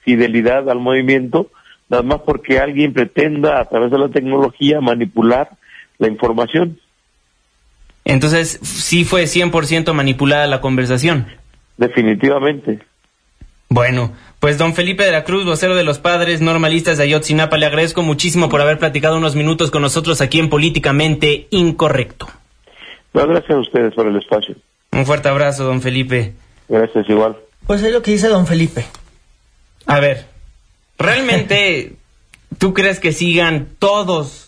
[0.01, 1.49] fidelidad al movimiento,
[1.87, 5.51] nada más porque alguien pretenda a través de la tecnología manipular
[5.99, 6.79] la información.
[8.05, 11.27] Entonces, sí fue 100% manipulada la conversación.
[11.77, 12.79] Definitivamente.
[13.69, 17.65] Bueno, pues don Felipe de la Cruz, vocero de los padres normalistas de Ayotzinapa, le
[17.65, 22.27] agradezco muchísimo por haber platicado unos minutos con nosotros aquí en Políticamente Incorrecto.
[23.13, 24.55] Bueno, gracias a ustedes por el espacio.
[24.91, 26.33] Un fuerte abrazo, don Felipe.
[26.69, 27.35] Gracias igual.
[27.65, 28.85] Pues es lo que dice don Felipe.
[29.85, 30.25] A ver,
[30.97, 31.93] ¿realmente
[32.57, 34.46] tú crees que sigan todos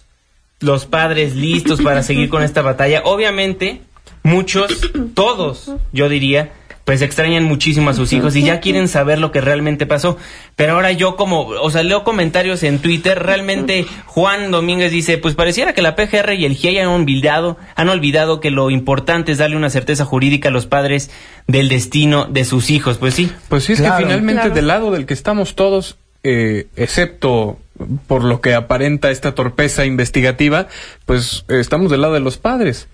[0.59, 3.01] los padres listos para seguir con esta batalla?
[3.05, 3.81] Obviamente,
[4.23, 6.51] muchos, todos, yo diría,
[6.85, 10.17] pues extrañan muchísimo a sus hijos y ya quieren saber lo que realmente pasó.
[10.55, 15.35] Pero ahora yo como, o sea, leo comentarios en Twitter, realmente Juan Domínguez dice, pues
[15.35, 19.37] pareciera que la PGR y el GIEI han olvidado, han olvidado que lo importante es
[19.37, 21.11] darle una certeza jurídica a los padres
[21.45, 22.97] del destino de sus hijos.
[22.97, 23.31] Pues sí.
[23.49, 23.97] Pues sí, es Claro.
[23.97, 24.55] que finalmente Claro.
[24.55, 27.59] del lado del que estamos todos, eh, excepto
[28.07, 30.67] por lo que aparenta esta torpeza investigativa,
[31.05, 32.87] pues estamos del lado de los padres.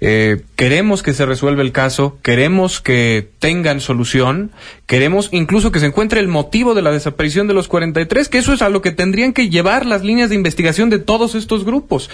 [0.00, 4.50] Eh, queremos que se resuelva el caso, queremos que tengan solución,
[4.86, 8.52] queremos incluso que se encuentre el motivo de la desaparición de los 43, que eso
[8.52, 12.10] es a lo que tendrían que llevar las líneas de investigación de todos estos grupos.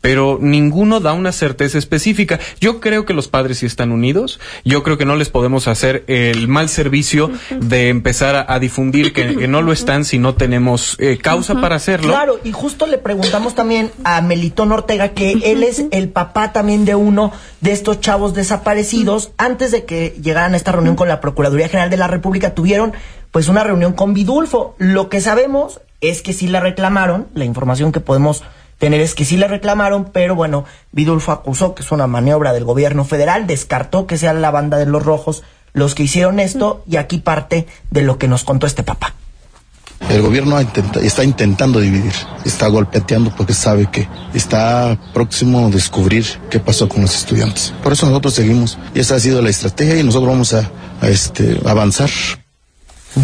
[0.00, 2.38] Pero ninguno da una certeza específica.
[2.60, 6.04] Yo creo que los padres sí están unidos, yo creo que no les podemos hacer
[6.08, 10.34] el mal servicio de empezar a, a difundir que, que no lo están si no
[10.34, 12.08] tenemos eh, causa para hacerlo.
[12.08, 16.84] Claro, y justo le preguntamos también a Melitón Ortega, que él es el papá también
[16.84, 19.30] de uno de estos chavos desaparecidos.
[19.36, 22.92] Antes de que llegaran a esta reunión con la Procuraduría General de la República, tuvieron
[23.30, 24.74] pues una reunión con Vidulfo.
[24.78, 28.42] Lo que sabemos es que sí le reclamaron, la información que podemos
[28.78, 32.64] tener es que sí le reclamaron, pero bueno, Vidulfo acusó que es una maniobra del
[32.64, 35.42] gobierno federal, descartó que sean la banda de los rojos
[35.72, 39.15] los que hicieron esto, y aquí parte de lo que nos contó este papá.
[40.10, 42.12] El gobierno intenta- está intentando dividir,
[42.44, 47.72] está golpeteando porque sabe que está próximo a descubrir qué pasó con los estudiantes.
[47.82, 50.70] Por eso nosotros seguimos y esa ha sido la estrategia y nosotros vamos a,
[51.00, 52.08] a, este, avanzar.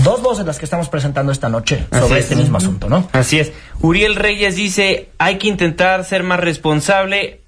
[0.02, 2.24] Dos voces las que estamos presentando esta noche sobre es.
[2.24, 3.06] este mismo asunto, ¿no?
[3.12, 3.52] Así es.
[3.82, 7.41] Uriel Reyes dice, hay que intentar ser más responsable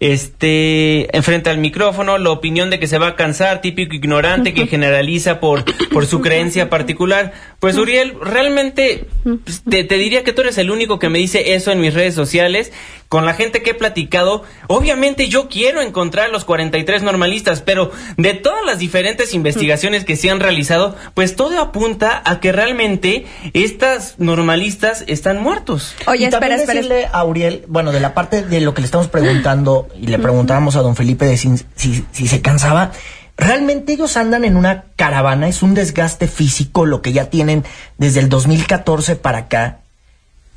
[0.00, 4.66] este enfrente al micrófono, la opinión de que se va a cansar, típico ignorante que
[4.68, 7.32] generaliza por, por su creencia particular.
[7.58, 11.54] Pues Uriel, realmente pues, te, te diría que tú eres el único que me dice
[11.54, 12.72] eso en mis redes sociales.
[13.08, 18.34] Con la gente que he platicado, obviamente yo quiero encontrar los 43 normalistas, pero de
[18.34, 23.24] todas las diferentes investigaciones que se han realizado, pues todo apunta a que realmente
[23.54, 25.94] estas normalistas están muertos.
[26.06, 28.84] Oye, y también espera, decirle a Uriel, bueno, de la parte de lo que le
[28.84, 32.92] estamos preguntando y le preguntábamos a don Felipe de si, si, si se cansaba,
[33.36, 37.64] realmente ellos andan en una caravana, es un desgaste físico lo que ya tienen
[37.98, 39.80] desde el 2014 para acá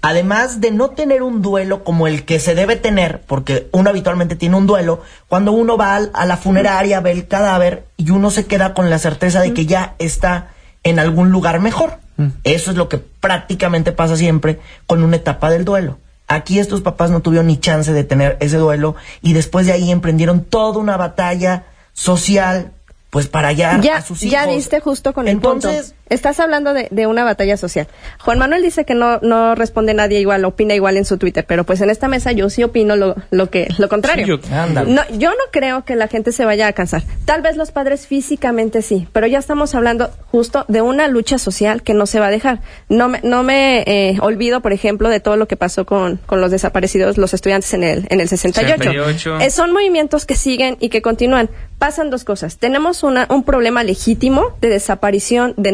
[0.02, 4.36] además de no tener un duelo como el que se debe tener, porque uno habitualmente
[4.36, 8.46] tiene un duelo, cuando uno va a la funeraria, ve el cadáver y uno se
[8.46, 10.50] queda con la certeza de que ya está
[10.84, 12.00] en algún lugar mejor.
[12.44, 15.98] Eso es lo que prácticamente pasa siempre con una etapa del duelo.
[16.34, 19.92] Aquí estos papás no tuvieron ni chance de tener ese duelo y después de ahí
[19.92, 22.72] emprendieron toda una batalla social,
[23.10, 24.32] pues para allá ya, a sus hijos.
[24.32, 26.01] Ya diste justo con el Entonces, punto.
[26.12, 27.88] Estás hablando de, de, una batalla social.
[28.20, 31.64] Juan Manuel dice que no, no responde nadie igual, opina igual en su Twitter, pero
[31.64, 34.26] pues en esta mesa yo sí opino lo, lo que, lo contrario.
[34.26, 37.04] Sí, yo, no, yo no creo que la gente se vaya a cansar.
[37.24, 41.82] Tal vez los padres físicamente sí, pero ya estamos hablando justo de una lucha social
[41.82, 42.60] que no se va a dejar.
[42.90, 46.42] No me, no me eh, olvido, por ejemplo, de todo lo que pasó con, con
[46.42, 48.84] los desaparecidos, los estudiantes en el, en el 68.
[48.84, 49.40] 68.
[49.40, 51.50] Eh, son movimientos que siguen y que continúan.
[51.78, 52.58] Pasan dos cosas.
[52.58, 55.72] Tenemos una, un problema legítimo de desaparición de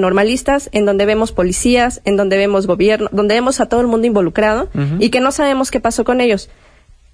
[0.72, 4.70] en donde vemos policías, en donde vemos gobierno, donde vemos a todo el mundo involucrado
[4.74, 4.98] uh -huh.
[5.00, 6.50] y que no sabemos qué pasó con ellos.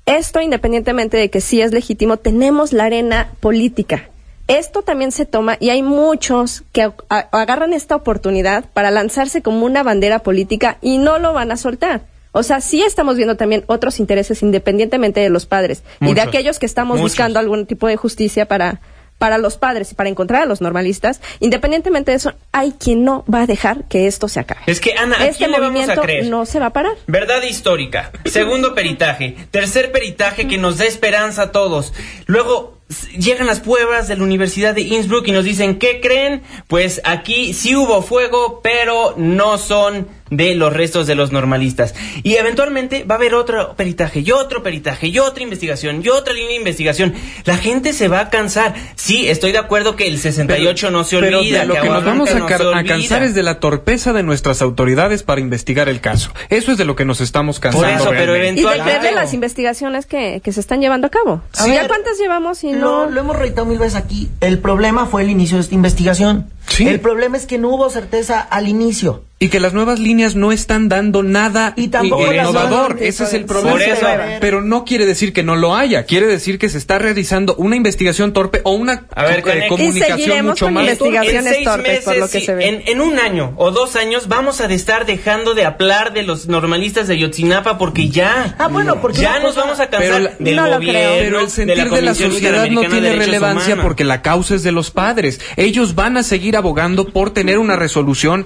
[0.06, 4.10] Esto, independientemente de que sí es legítimo, tenemos la arena política.
[4.48, 9.84] Esto también se toma y hay muchos que agarran esta oportunidad para lanzarse como una
[9.84, 12.02] bandera política y no lo van a soltar.
[12.34, 16.22] O sea, sí estamos viendo también otros intereses independientemente de los padres muchos, y de
[16.22, 17.12] aquellos que estamos muchos.
[17.12, 18.82] buscando algún tipo de justicia para,
[19.24, 23.24] para los padres y para encontrar a los normalistas, independientemente de eso, hay quien no
[23.34, 24.60] va a dejar que esto se acabe.
[24.66, 26.26] Es que, Ana, ¿a este quién le movimiento vamos a creer?
[26.26, 26.98] no se va a parar.
[27.08, 28.12] Verdad histórica.
[28.26, 29.38] Segundo peritaje.
[29.50, 31.94] Tercer peritaje que nos da esperanza a todos.
[32.26, 32.82] Luego,
[33.18, 36.44] llegan las pruebas de la Universidad de Innsbruck y nos dicen, ¿qué creen?
[36.68, 41.96] Pues aquí sí hubo fuego, pero no son de los restos de los normalistas.
[42.24, 46.34] Y eventualmente va a haber otro peritaje, y otro peritaje, y otra investigación, y otra
[46.34, 47.14] línea de investigación.
[47.46, 48.74] La gente se va a cansar.
[48.96, 51.60] Sí, estoy de acuerdo que el 68 pero, no se pero olvida.
[51.60, 54.62] de lo que, nos vamos a, no a, cansar es de la torpeza de nuestras
[54.62, 56.32] autoridades para investigar el caso.
[56.50, 57.88] Eso es de lo que nos estamos cansando.
[57.88, 58.92] Por eso, pero eventualmente...
[58.92, 61.42] Y de, de las investigaciones que, que, se están llevando a cabo.
[61.58, 63.06] A ¿Ya ver, cuántas llevamos y no?
[63.06, 64.30] Lo, lo hemos reiterado mil veces aquí.
[64.42, 66.53] El problema fue el inicio de esta investigación.
[66.68, 66.88] Sí.
[66.88, 69.24] El problema es que no hubo certeza al inicio.
[69.40, 72.98] Y que las nuevas líneas no están dando nada y tampoco innovador.
[73.02, 73.84] Ese es el problema.
[73.84, 74.08] Eso,
[74.40, 76.06] pero no quiere decir que no lo haya.
[76.06, 80.46] Quiere decir que se está realizando una investigación torpe o una A ver, eh, comunicación
[80.46, 80.84] mucho con más.
[80.84, 82.70] investigaciones en seis torpes, meses, por lo que sí, se ve.
[82.70, 86.48] En, en, un año o dos años vamos a estar dejando de hablar de los
[86.48, 88.56] normalistas de Yotzinapa porque ya.
[88.58, 91.00] Ah, bueno, porque ya nos vamos a cansar pero, del no lo gobierno.
[91.02, 91.20] creo.
[91.20, 93.86] Pero el sentir de la, de la sociedad no tiene de relevancia humanos.
[93.86, 95.42] porque la causa es de los padres.
[95.58, 98.46] Ellos van a seguir abogando por tener una resolución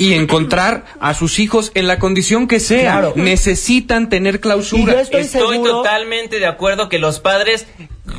[0.00, 2.92] y encontrar a sus hijos en la condición que sea.
[2.92, 3.12] Claro.
[3.16, 4.92] Necesitan tener Y clausura.
[4.92, 5.70] yo estoy, Estoy seguro.
[5.78, 7.66] totalmente de acuerdo que los padres,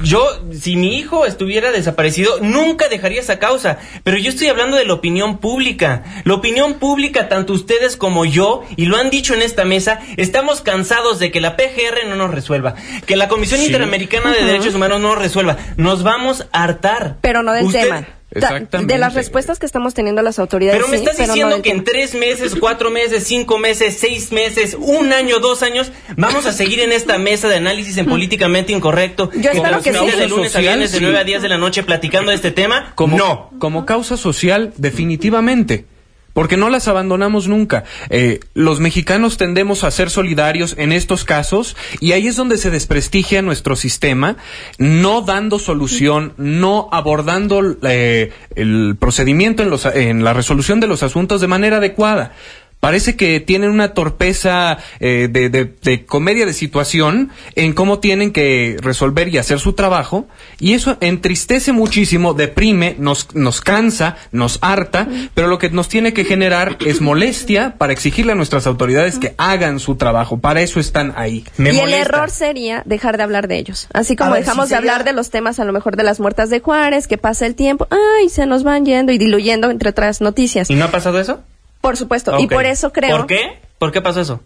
[0.03, 3.77] yo, si mi hijo estuviera desaparecido, nunca dejaría esa causa.
[4.03, 6.03] Pero yo estoy hablando de la opinión pública.
[6.25, 10.59] La opinión pública, tanto ustedes como yo, y lo han dicho en esta mesa, estamos
[10.59, 12.75] cansados de que la PGR no nos resuelva,
[13.05, 13.67] que la Comisión Sí.
[13.67, 14.43] Interamericana de.
[14.43, 15.55] Derechos Humanos no nos resuelva.
[15.77, 17.19] Nos vamos a hartar.
[17.21, 18.07] Pero no del Usted- tema.
[18.31, 18.93] Ta- Exactamente.
[18.93, 20.79] De las respuestas que estamos teniendo las autoridades.
[20.79, 25.11] Pero me estás diciendo que en tres meses, cuatro meses, cinco meses, seis meses, un
[25.13, 29.31] año, dos años, vamos a seguir en esta mesa de análisis en políticamente incorrecto.
[29.33, 30.19] Yo que espero nos que mire sí.
[30.19, 31.03] de lunes a Social, viernes, de sí.
[31.03, 32.91] 9 a 10 de la noche platicando de este tema.
[32.95, 33.49] Como, no.
[33.57, 35.85] como causa social, definitivamente.
[36.33, 37.83] Porque no las abandonamos nunca.
[38.09, 42.69] Eh, los mexicanos tendemos a ser solidarios en estos casos y ahí es donde se
[42.69, 44.37] desprestigia nuestro sistema,
[44.77, 51.03] no dando solución, no abordando eh, el procedimiento en, los, en la resolución de los
[51.03, 52.33] asuntos de manera adecuada.
[52.79, 58.31] Parece que tienen una torpeza eh, de, de, de, comedia de situación en cómo tienen
[58.31, 60.27] que resolver y hacer su trabajo
[60.59, 66.13] y eso entristece muchísimo, deprime, nos, nos cansa, nos harta, pero lo que nos tiene
[66.13, 70.39] que generar es molestia para exigirle a nuestras autoridades que hagan su trabajo.
[70.39, 71.43] Para eso están ahí.
[71.57, 71.97] Me y molesta.
[71.97, 73.87] el error sería dejar de hablar de ellos.
[73.93, 76.21] Así como ver, dejamos de sería- hablar de los temas a lo mejor de las
[76.21, 79.89] muertas de Juárez, que pasa el tiempo, ay, se nos van yendo y diluyendo entre
[79.89, 80.69] otras noticias.
[80.69, 81.41] ¿Y no ha pasado eso?
[81.81, 82.39] Por supuesto.
[82.39, 83.17] Y por eso creo.
[83.17, 83.59] ¿Por qué?
[83.77, 84.41] ¿Por qué pasó eso?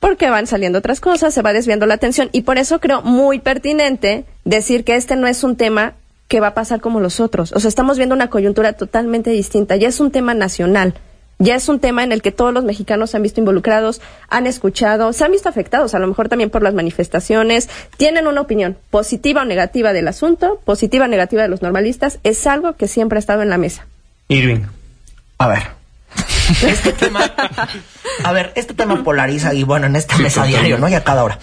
[0.00, 3.38] porque van saliendo otras cosas, se va desviando la atención y por eso creo muy
[3.38, 5.94] pertinente decir que este no es un tema
[6.28, 7.52] que va a pasar como los otros.
[7.52, 9.76] O sea, estamos viendo una coyuntura totalmente distinta.
[9.76, 10.94] Ya es un tema nacional.
[11.38, 14.00] Ya es un tema en el que todos los mexicanos se han visto involucrados,
[14.30, 17.68] han escuchado, se han visto afectados, a lo mejor también por las manifestaciones,
[17.98, 22.46] tienen una opinión positiva o negativa del asunto, positiva o negativa de los normalistas, es
[22.46, 23.86] algo que siempre ha estado en la mesa.
[24.28, 24.62] Irving.
[25.36, 25.75] A ver.
[26.62, 27.20] Este tema,
[28.24, 30.88] a ver, este tema polariza y bueno, en esta mesa diario, ¿no?
[30.88, 31.38] Y a cada hora.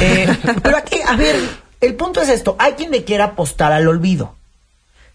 [0.00, 0.28] Eh,
[0.62, 1.36] pero aquí, a ver,
[1.80, 4.34] el punto es esto, hay quien le quiera apostar al olvido.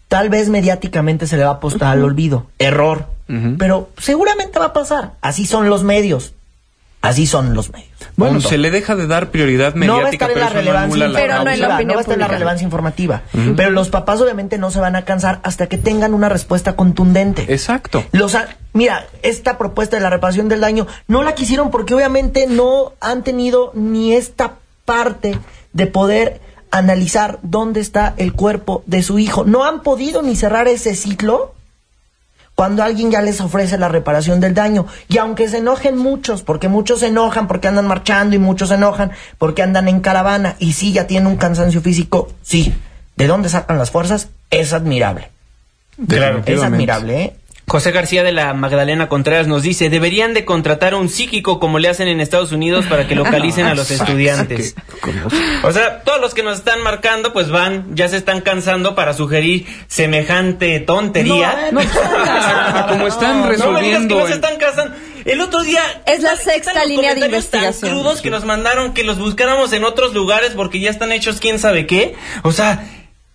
[0.08, 2.46] Tal vez mediáticamente se le va a apostar al olvido.
[2.58, 3.06] Error.
[3.58, 5.12] Pero seguramente va a pasar.
[5.20, 6.34] Así son los medios.
[7.02, 7.88] Así son los medios.
[8.16, 8.50] Bueno, Punto.
[8.50, 11.08] se le deja de dar prioridad no va a mediática, estar en la no relevancia
[11.08, 13.22] la Pero no en la no va a estar en la relevancia informativa.
[13.56, 17.46] Pero los papás obviamente no se van a cansar hasta que tengan una respuesta contundente.
[17.48, 18.04] Exacto.
[18.12, 22.46] Los a- mira, esta propuesta de la reparación del daño no la quisieron porque obviamente
[22.46, 25.38] no han tenido ni esta parte
[25.72, 26.40] de poder
[26.70, 29.44] analizar dónde está el cuerpo de su hijo.
[29.44, 31.54] No han podido ni cerrar ese ciclo
[32.60, 34.84] cuando alguien ya les ofrece la reparación del daño.
[35.08, 38.74] Y aunque se enojen muchos, porque muchos se enojan porque andan marchando y muchos se
[38.74, 42.74] enojan porque andan en caravana y sí, ya tienen un cansancio físico, sí.
[43.16, 44.28] ¿De dónde sacan las fuerzas?
[44.50, 45.30] Es admirable.
[46.44, 47.36] Es admirable, ¿eh?
[47.70, 51.78] José García de la Magdalena Contreras nos dice, deberían de contratar a un psíquico como
[51.78, 54.74] le hacen en Estados Unidos para que localicen a los estudiantes.
[55.62, 59.14] O sea, todos los que nos están marcando, pues van, ya se están cansando para
[59.14, 61.70] sugerir semejante tontería.
[61.70, 64.96] No, eh, no, Como están No me digas que resolviendo no se están cansando.
[65.24, 65.82] El otro día...
[66.06, 67.92] Es la sexta línea de comentarios tan investigación.
[67.92, 71.60] crudos que nos mandaron que los buscáramos en otros lugares porque ya están hechos quién
[71.60, 72.16] sabe qué.
[72.42, 72.84] O sea...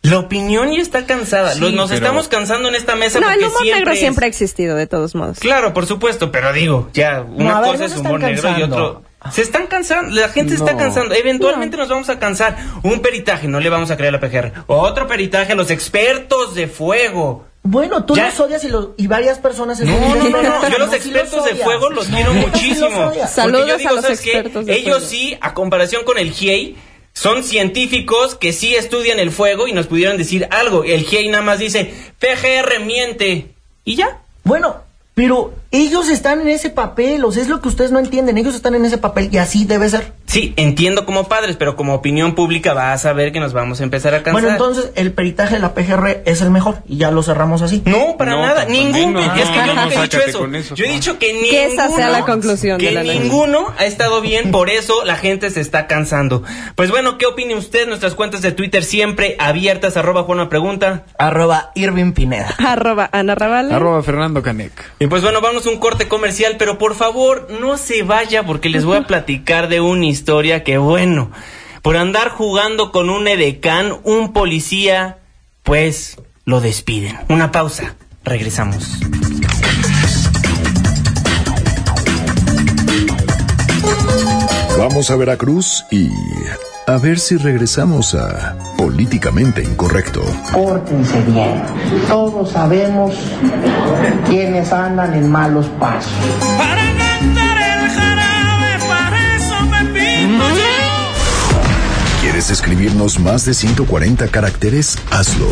[0.10, 1.54] La opinión ya está cansada.
[1.54, 4.00] Sí, Los- nos pero- estamos cansando en esta mesa No, el porque humor negro es-
[4.00, 5.40] siempre ha existido, de todos modos.
[5.40, 9.04] Claro, por supuesto, pero digo, ya, una ver, cosa no es humor negro y otro.
[9.32, 11.16] Se están cansando, la gente se está cansando.
[11.16, 12.58] Eventualmente nos vamos a cansar.
[12.84, 14.54] Un peritaje, no le vamos a creer a la PGR.
[14.68, 17.46] Otro peritaje a los expertos de fuego.
[17.64, 18.28] Bueno, tú Ya.
[18.28, 20.70] los odias y, los, y varias personas se No, no, no, no.
[20.70, 23.12] Yo los sí expertos de fuego los quiero No, sí los muchísimo.
[23.28, 25.10] Saludos Porque yo digo, a los expertos de Ellos fuego.
[25.10, 26.76] sí, a comparación con el GIEI,
[27.16, 30.84] son científicos que sí estudian el fuego y nos pudieran decir algo.
[30.84, 33.54] El GIEI nada más dice, PGR miente.
[33.86, 34.22] Y ya.
[34.44, 34.82] Bueno,
[35.14, 38.56] pero ellos están en ese papel, o sea, es lo que ustedes no entienden, ellos
[38.56, 40.14] están en ese papel y así debe ser.
[40.26, 43.84] Sí, entiendo como padres, pero como opinión pública vas a ver que nos vamos a
[43.84, 44.34] empezar a cansar.
[44.34, 47.84] Bueno, entonces el peritaje de la PGR es el mejor y ya lo cerramos así.
[47.86, 49.14] No, para No, nada, pues, ningún.
[49.14, 50.76] no, es que yo no, nunca he dicho eso.
[50.76, 51.52] Yo he dicho que ninguno.
[51.52, 55.62] Que esa sea la conclusión Que ninguno ha estado bien, por eso la gente se
[55.62, 56.44] está cansando.
[56.76, 57.88] Pues bueno, ¿qué opina usted?
[57.88, 61.04] Nuestras cuentas de Twitter siempre abiertas, arroba Juana Pregunta.
[61.18, 62.54] Arroba Irving Pineda.
[62.58, 63.74] Arroba Ana Ravale.
[63.74, 64.72] Arroba Fernando Canec.
[65.00, 68.86] Y pues bueno, vamos un corte comercial, pero por favor no se vaya porque les
[68.86, 71.32] voy a platicar de una historia que bueno,
[71.82, 75.20] por andar jugando con un edecán, un policía,
[75.64, 77.18] pues lo despiden.
[77.30, 79.00] Una pausa, regresamos.
[84.78, 86.10] Vamos a Veracruz y
[86.88, 90.22] a ver si regresamos a Políticamente Incorrecto.
[90.52, 91.64] Pórtense bien.
[92.08, 93.16] Todos sabemos
[94.28, 96.12] quiénes andan en malos pasos.
[96.58, 102.22] Para cantar el jarabe, para eso me pinto yo.
[102.22, 104.98] ¿Quieres escribirnos más de 140 caracteres?
[105.12, 105.48] Hazlo.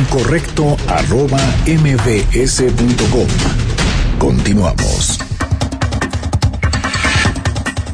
[0.00, 3.26] Incorrecto arroba mbs.com.
[4.18, 5.25] Continuamos.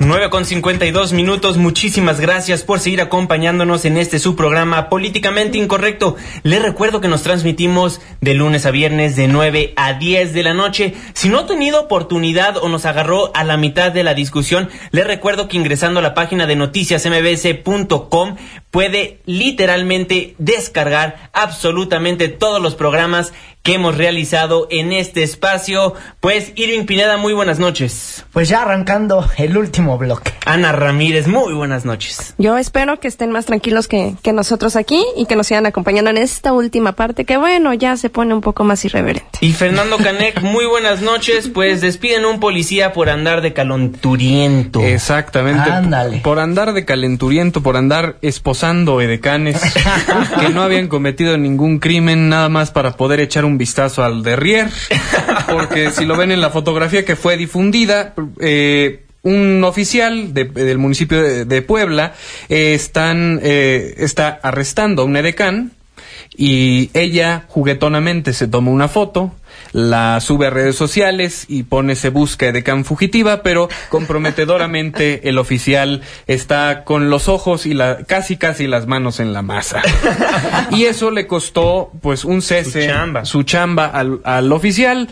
[0.06, 1.58] 9 con 52 minutos.
[1.58, 6.16] Muchísimas gracias por seguir acompañándonos en este su programa Políticamente Incorrecto.
[6.42, 10.54] Les recuerdo que nos transmitimos de lunes a viernes de 9 a 10 de la
[10.54, 10.94] noche.
[11.12, 15.06] Si no ha tenido oportunidad o nos agarró a la mitad de la discusión, les
[15.06, 18.36] recuerdo que ingresando a la página de noticiasmbs.com
[18.72, 25.94] puede literalmente descargar absolutamente todos los programas que hemos realizado en este espacio.
[26.20, 28.24] Pues Irving Pineda, muy buenas noches.
[28.32, 30.32] Pues ya arrancando el último bloque.
[30.44, 32.34] Ana Ramírez, muy buenas noches.
[32.38, 36.10] Yo espero que estén más tranquilos que, que nosotros aquí y que nos sigan acompañando
[36.10, 39.38] en esta última parte que bueno, ya se pone un poco más irreverente.
[39.40, 41.48] Y Fernando Canec, muy buenas noches.
[41.48, 44.80] Pues despiden a un policía por andar de calenturiento.
[44.80, 45.70] Exactamente.
[45.70, 46.18] Ándale.
[46.18, 48.16] Por andar de calenturiento, por andar
[48.62, 49.60] esposando edecanes
[50.40, 54.68] que no habían cometido ningún crimen, nada más para poder echar un vistazo al derrier.
[55.50, 60.78] Porque si lo ven en la fotografía que fue difundida, eh, un oficial de- del
[60.78, 62.14] municipio de, de Puebla
[62.48, 65.72] eh, están, eh, está arrestando a un edecán
[66.36, 69.32] y ella juguetonamente se toma una foto
[69.72, 76.02] la sube a redes sociales y pone se busca Edecán fugitiva, pero comprometedoramente el oficial
[76.26, 79.82] está con los ojos y la, casi casi las manos en la masa.
[80.70, 82.90] Y eso le costó pues un cese,
[83.24, 85.08] su chamba, al, al oficial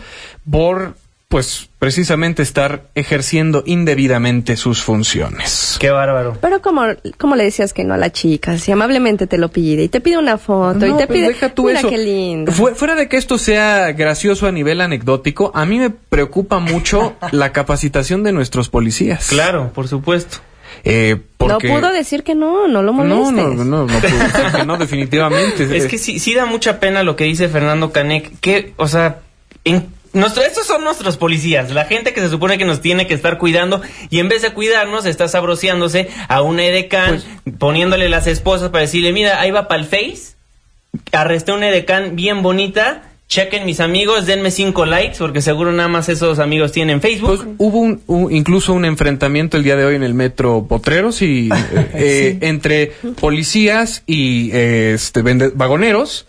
[0.49, 0.95] por
[1.31, 5.77] pues precisamente estar ejerciendo indebidamente sus funciones.
[5.79, 6.37] Qué bárbaro.
[6.41, 6.83] Pero como,
[7.17, 10.01] como le decías que no a la chica, si amablemente te lo pide y te
[10.01, 11.89] pide una foto y te pide, deja tú mira eso.
[11.89, 12.51] qué lindo.
[12.51, 17.15] Fu- fuera de que esto sea gracioso a nivel anecdótico, a mí me preocupa mucho
[17.31, 19.29] la capacitación de nuestros policías.
[19.29, 20.39] Claro, por supuesto.
[20.83, 21.69] Eh, porque...
[21.69, 23.55] No pudo decir que no, no lo no, molestes.
[23.57, 25.77] no, no, no, pudo decir que no, definitivamente.
[25.77, 29.19] Es que sí, sí da mucha pena lo que dice Fernando Canek, que, o sea,
[29.63, 33.13] en nuestro, estos son nuestros policías, la gente que se supone que nos tiene que
[33.13, 37.21] estar cuidando y en vez de cuidarnos está sabroseándose a un edecán,
[37.59, 40.35] poniéndole las esposas para decirle, mira, ahí va para el Face,
[41.11, 46.09] arresté un edecán bien bonita, chequen mis amigos, denme cinco likes, porque seguro nada más
[46.09, 47.37] esos amigos tienen Facebook.
[47.45, 51.21] Pues hubo un, un- incluso un enfrentamiento el día de hoy en el metro Potreros
[51.21, 52.91] y eh, eh, entre
[53.21, 56.25] policías y eh, este vagoneros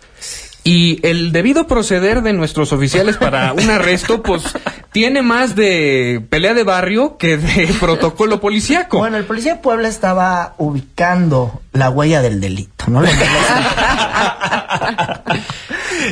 [0.65, 4.45] y el debido proceder de nuestros oficiales para un arresto pues
[4.93, 8.99] tiene más de pelea de barrio que de protocolo policíaco.
[8.99, 13.03] Bueno, el policía de Puebla estaba ubicando la huella del delito, ¿no?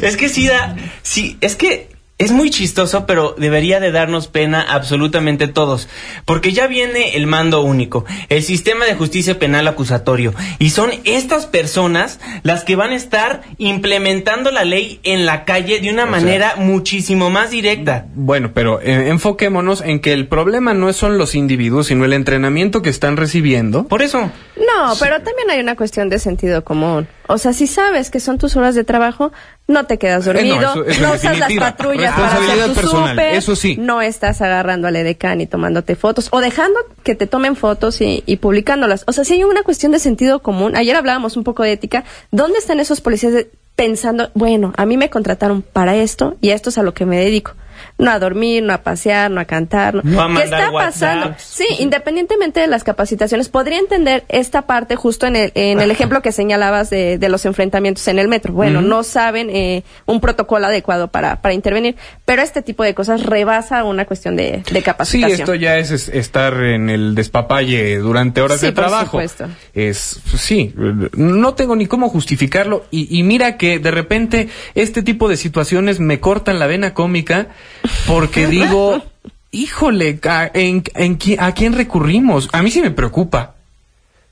[0.03, 1.89] Es que sí da, sí, es que
[2.21, 5.89] es muy chistoso, pero debería de darnos pena absolutamente todos,
[6.27, 11.47] porque ya viene el mando único, el sistema de justicia penal acusatorio, y son estas
[11.47, 16.57] personas las que van a estar implementando la ley en la calle de una manera
[16.57, 18.07] muchísimo más directa.
[18.15, 22.83] Bueno, pero eh, enfoquémonos en que el problema no son los individuos, sino el entrenamiento
[22.83, 23.89] que están recibiendo.
[23.89, 24.21] Por eso.
[24.57, 27.09] No, pero también hay una cuestión de sentido común.
[27.33, 29.33] O sea, si sabes que son tus horas de trabajo,
[29.69, 32.75] no te quedas Eh, no, dormido, eso- eso no usas las patrullas para hacer tu
[32.75, 33.77] personal, súper, eso sí.
[33.79, 38.23] no estás agarrando al edecán y tomándote fotos o dejando que te tomen fotos y,
[38.27, 39.05] y publicándolas.
[39.07, 40.77] O sea, si hay una cuestión de sentido común.
[40.77, 42.05] Ayer hablábamos un poco de ética.
[42.31, 46.69] ¿Dónde están esos policías de- pensando, bueno, a mí me contrataron para esto y esto
[46.71, 47.53] es a lo que me dedico?
[47.99, 49.95] No a dormir, no a pasear, no a cantar.
[49.97, 51.35] No, No a ¿Qué está pasando?
[51.39, 56.23] Sí, independientemente de las capacitaciones, podría entender esta parte justo en el, en el ejemplo
[56.23, 58.53] que señalabas de, de los enfrentamientos en el metro.
[58.53, 63.23] Bueno, no saben eh, un protocolo adecuado para, para intervenir, pero este tipo de cosas
[63.25, 65.41] rebasa una cuestión de, de Sí, capacitación.
[65.41, 69.05] esto ya es, es estar en el despapalle durante horas Sí, de por trabajo.
[69.07, 69.47] supuesto.
[69.75, 70.75] Es, sí,
[71.15, 76.01] no tengo ni cómo justificarlo y, y mira que de repente este tipo de situaciones
[76.01, 77.49] me cortan la vena cómica
[78.07, 79.03] porque digo,
[79.51, 82.49] híjole, ¿a, en, en ¿a quién recurrimos?
[82.53, 83.55] A mí sí me preocupa.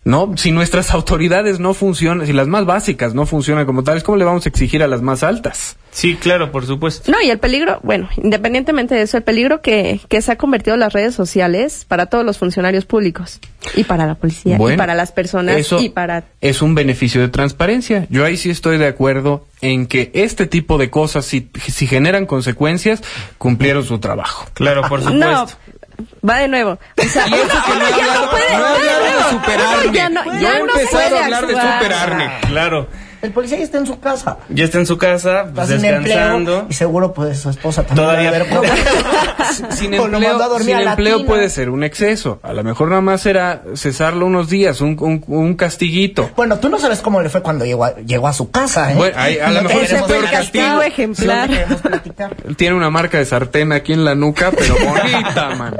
[0.05, 0.35] ¿No?
[0.37, 4.25] Si nuestras autoridades no funcionan, si las más básicas no funcionan como tales, ¿cómo le
[4.25, 5.77] vamos a exigir a las más altas?
[5.91, 7.11] Sí, claro, por supuesto.
[7.11, 10.77] No, y el peligro, bueno, independientemente de eso, el peligro que, que se ha convertido
[10.77, 13.41] las redes sociales para todos los funcionarios públicos
[13.75, 17.29] y para la policía y para las personas eso y para es un beneficio de
[17.29, 18.07] transparencia.
[18.11, 22.27] Yo ahí sí estoy de acuerdo en que este tipo de cosas, si, si generan
[22.27, 23.03] consecuencias,
[23.39, 24.47] cumplieron su trabajo.
[24.55, 25.27] Claro, por supuesto.
[25.27, 25.47] No,
[26.29, 26.79] va de nuevo.
[26.97, 29.31] O sea, Y eso que no he hablado- no he va hablado de nuevo.
[29.31, 29.87] superarme.
[29.87, 32.31] No, ya no, No he empezado a hablar de superarme.
[32.49, 32.89] Claro.
[33.23, 34.39] El policía ya está en su casa.
[34.49, 36.53] Ya está en su casa, pues sin descansando.
[36.53, 38.31] empleo y seguro pues su esposa también Todavía-
[39.75, 42.39] Sin a empleo, dormir sin a la empleo puede ser un exceso.
[42.43, 46.31] A lo mejor nada más era cesarlo unos días, un, un, un castiguito.
[46.37, 48.95] Bueno, tú no sabes cómo le fue cuando llegó a, llegó a su casa, ¿eh?
[48.95, 50.83] Bueno, ahí, a lo mejor Ese es fue el peor castigo.
[50.83, 51.51] ejemplar.
[52.57, 55.77] Tiene una marca de sartén aquí en la nuca, pero bonita, man.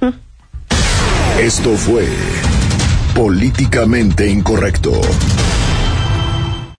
[1.40, 2.06] Esto fue
[3.14, 4.92] Políticamente Incorrecto.